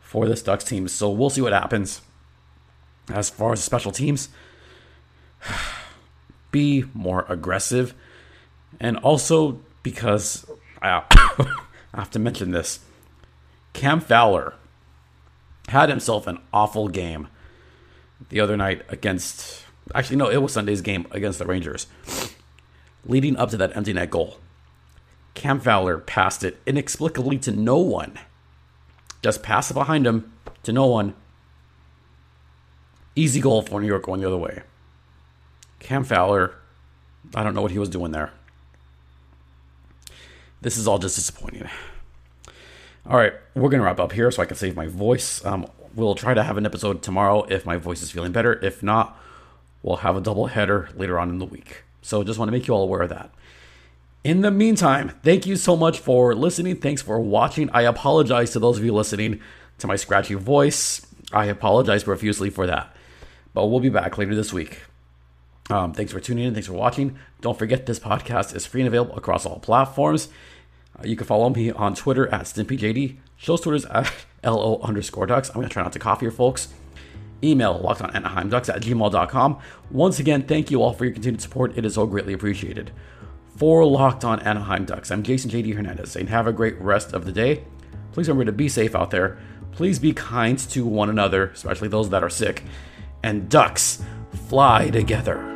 for 0.00 0.26
this 0.26 0.42
Ducks 0.42 0.64
team. 0.64 0.88
So 0.88 1.10
we'll 1.10 1.30
see 1.30 1.40
what 1.40 1.52
happens. 1.52 2.02
As 3.08 3.30
far 3.30 3.52
as 3.52 3.60
the 3.60 3.64
special 3.64 3.92
teams, 3.92 4.28
be 6.50 6.84
more 6.94 7.26
aggressive. 7.28 7.94
And 8.78 8.96
also 8.98 9.60
because 9.82 10.46
ah, 10.80 11.06
I 11.94 12.00
have 12.00 12.10
to 12.12 12.18
mention 12.18 12.52
this 12.52 12.80
Cam 13.72 14.00
Fowler 14.00 14.54
had 15.68 15.88
himself 15.88 16.26
an 16.26 16.38
awful 16.52 16.88
game 16.88 17.28
the 18.28 18.40
other 18.40 18.56
night 18.56 18.82
against. 18.88 19.64
Actually, 19.94 20.16
no, 20.16 20.28
it 20.28 20.42
was 20.42 20.52
Sunday's 20.52 20.80
game 20.80 21.06
against 21.10 21.38
the 21.38 21.46
Rangers. 21.46 21.86
Leading 23.04 23.36
up 23.36 23.50
to 23.50 23.56
that 23.56 23.76
empty 23.76 23.92
net 23.92 24.10
goal, 24.10 24.38
Cam 25.34 25.60
Fowler 25.60 25.98
passed 25.98 26.44
it 26.44 26.60
inexplicably 26.66 27.38
to 27.38 27.52
no 27.52 27.78
one 27.78 28.18
just 29.22 29.42
pass 29.42 29.70
it 29.70 29.74
behind 29.74 30.06
him 30.06 30.32
to 30.64 30.72
no 30.72 30.86
one. 30.86 31.14
Easy 33.14 33.40
goal 33.40 33.62
for 33.62 33.80
New 33.80 33.86
York 33.86 34.04
going 34.04 34.20
the 34.20 34.26
other 34.26 34.36
way. 34.36 34.62
Cam 35.78 36.04
Fowler, 36.04 36.54
I 37.34 37.44
don't 37.44 37.54
know 37.54 37.62
what 37.62 37.70
he 37.70 37.78
was 37.78 37.88
doing 37.88 38.10
there. 38.10 38.32
This 40.60 40.76
is 40.76 40.86
all 40.86 40.98
just 40.98 41.16
disappointing. 41.16 41.68
All 43.04 43.16
right, 43.16 43.32
we're 43.54 43.68
going 43.68 43.80
to 43.80 43.84
wrap 43.84 43.98
up 43.98 44.12
here 44.12 44.30
so 44.30 44.42
I 44.42 44.46
can 44.46 44.56
save 44.56 44.76
my 44.76 44.86
voice. 44.86 45.44
Um, 45.44 45.66
we'll 45.94 46.14
try 46.14 46.34
to 46.34 46.42
have 46.42 46.56
an 46.56 46.64
episode 46.64 47.02
tomorrow 47.02 47.42
if 47.44 47.66
my 47.66 47.76
voice 47.76 48.00
is 48.00 48.12
feeling 48.12 48.30
better. 48.30 48.52
If 48.64 48.80
not, 48.80 49.18
we'll 49.82 49.96
have 49.96 50.16
a 50.16 50.20
double 50.20 50.46
header 50.46 50.88
later 50.94 51.18
on 51.18 51.28
in 51.28 51.38
the 51.38 51.44
week. 51.44 51.82
So 52.00 52.22
just 52.22 52.38
want 52.38 52.48
to 52.48 52.52
make 52.52 52.68
you 52.68 52.74
all 52.74 52.84
aware 52.84 53.02
of 53.02 53.08
that. 53.08 53.30
In 54.22 54.42
the 54.42 54.52
meantime, 54.52 55.12
thank 55.24 55.46
you 55.46 55.56
so 55.56 55.76
much 55.76 55.98
for 55.98 56.32
listening. 56.32 56.76
Thanks 56.76 57.02
for 57.02 57.18
watching. 57.18 57.68
I 57.70 57.82
apologize 57.82 58.52
to 58.52 58.60
those 58.60 58.78
of 58.78 58.84
you 58.84 58.92
listening 58.92 59.40
to 59.78 59.88
my 59.88 59.96
scratchy 59.96 60.34
voice. 60.34 61.04
I 61.32 61.46
apologize 61.46 62.04
profusely 62.04 62.50
for 62.50 62.68
that. 62.68 62.94
But 63.52 63.66
we'll 63.66 63.80
be 63.80 63.88
back 63.88 64.16
later 64.16 64.36
this 64.36 64.52
week. 64.52 64.82
Um, 65.70 65.92
thanks 65.92 66.12
for 66.12 66.20
tuning 66.20 66.44
in. 66.44 66.54
Thanks 66.54 66.68
for 66.68 66.74
watching. 66.74 67.18
Don't 67.40 67.58
forget 67.58 67.86
this 67.86 67.98
podcast 67.98 68.54
is 68.54 68.64
free 68.64 68.82
and 68.82 68.88
available 68.88 69.16
across 69.16 69.44
all 69.44 69.58
platforms. 69.58 70.28
Uh, 70.98 71.02
you 71.04 71.16
can 71.16 71.26
follow 71.26 71.48
me 71.50 71.70
on 71.70 71.94
Twitter 71.94 72.28
at 72.28 72.42
StimpyJD. 72.42 73.16
Show's 73.36 73.60
Twitter's 73.60 73.86
at 73.86 74.12
LO 74.44 74.80
underscore 74.82 75.26
ducks. 75.26 75.48
I'm 75.48 75.56
going 75.56 75.68
to 75.68 75.72
try 75.72 75.82
not 75.82 75.92
to 75.92 75.98
cough 75.98 76.20
here, 76.20 76.30
folks. 76.30 76.68
Email 77.44 77.78
locked 77.78 78.02
on 78.02 78.14
Anaheim 78.14 78.48
ducks 78.48 78.68
at 78.68 78.82
gmail.com. 78.82 79.58
Once 79.90 80.18
again, 80.18 80.42
thank 80.42 80.70
you 80.70 80.82
all 80.82 80.92
for 80.92 81.04
your 81.04 81.12
continued 81.12 81.40
support. 81.42 81.76
It 81.76 81.84
is 81.84 81.94
so 81.94 82.06
greatly 82.06 82.32
appreciated 82.32 82.92
for 83.56 83.84
Locked 83.84 84.24
On 84.24 84.40
Anaheim 84.40 84.84
Ducks. 84.84 85.10
I'm 85.10 85.22
Jason 85.22 85.50
JD 85.50 85.74
Hernandez 85.74 86.10
saying 86.10 86.28
have 86.28 86.46
a 86.46 86.52
great 86.52 86.80
rest 86.80 87.12
of 87.12 87.24
the 87.24 87.32
day. 87.32 87.64
Please 88.12 88.28
remember 88.28 88.46
to 88.46 88.52
be 88.52 88.68
safe 88.68 88.94
out 88.94 89.10
there. 89.10 89.38
Please 89.72 89.98
be 89.98 90.12
kind 90.12 90.58
to 90.58 90.84
one 90.86 91.08
another, 91.08 91.46
especially 91.46 91.88
those 91.88 92.10
that 92.10 92.22
are 92.22 92.30
sick. 92.30 92.62
And 93.22 93.48
ducks 93.48 94.02
fly 94.48 94.90
together. 94.90 95.51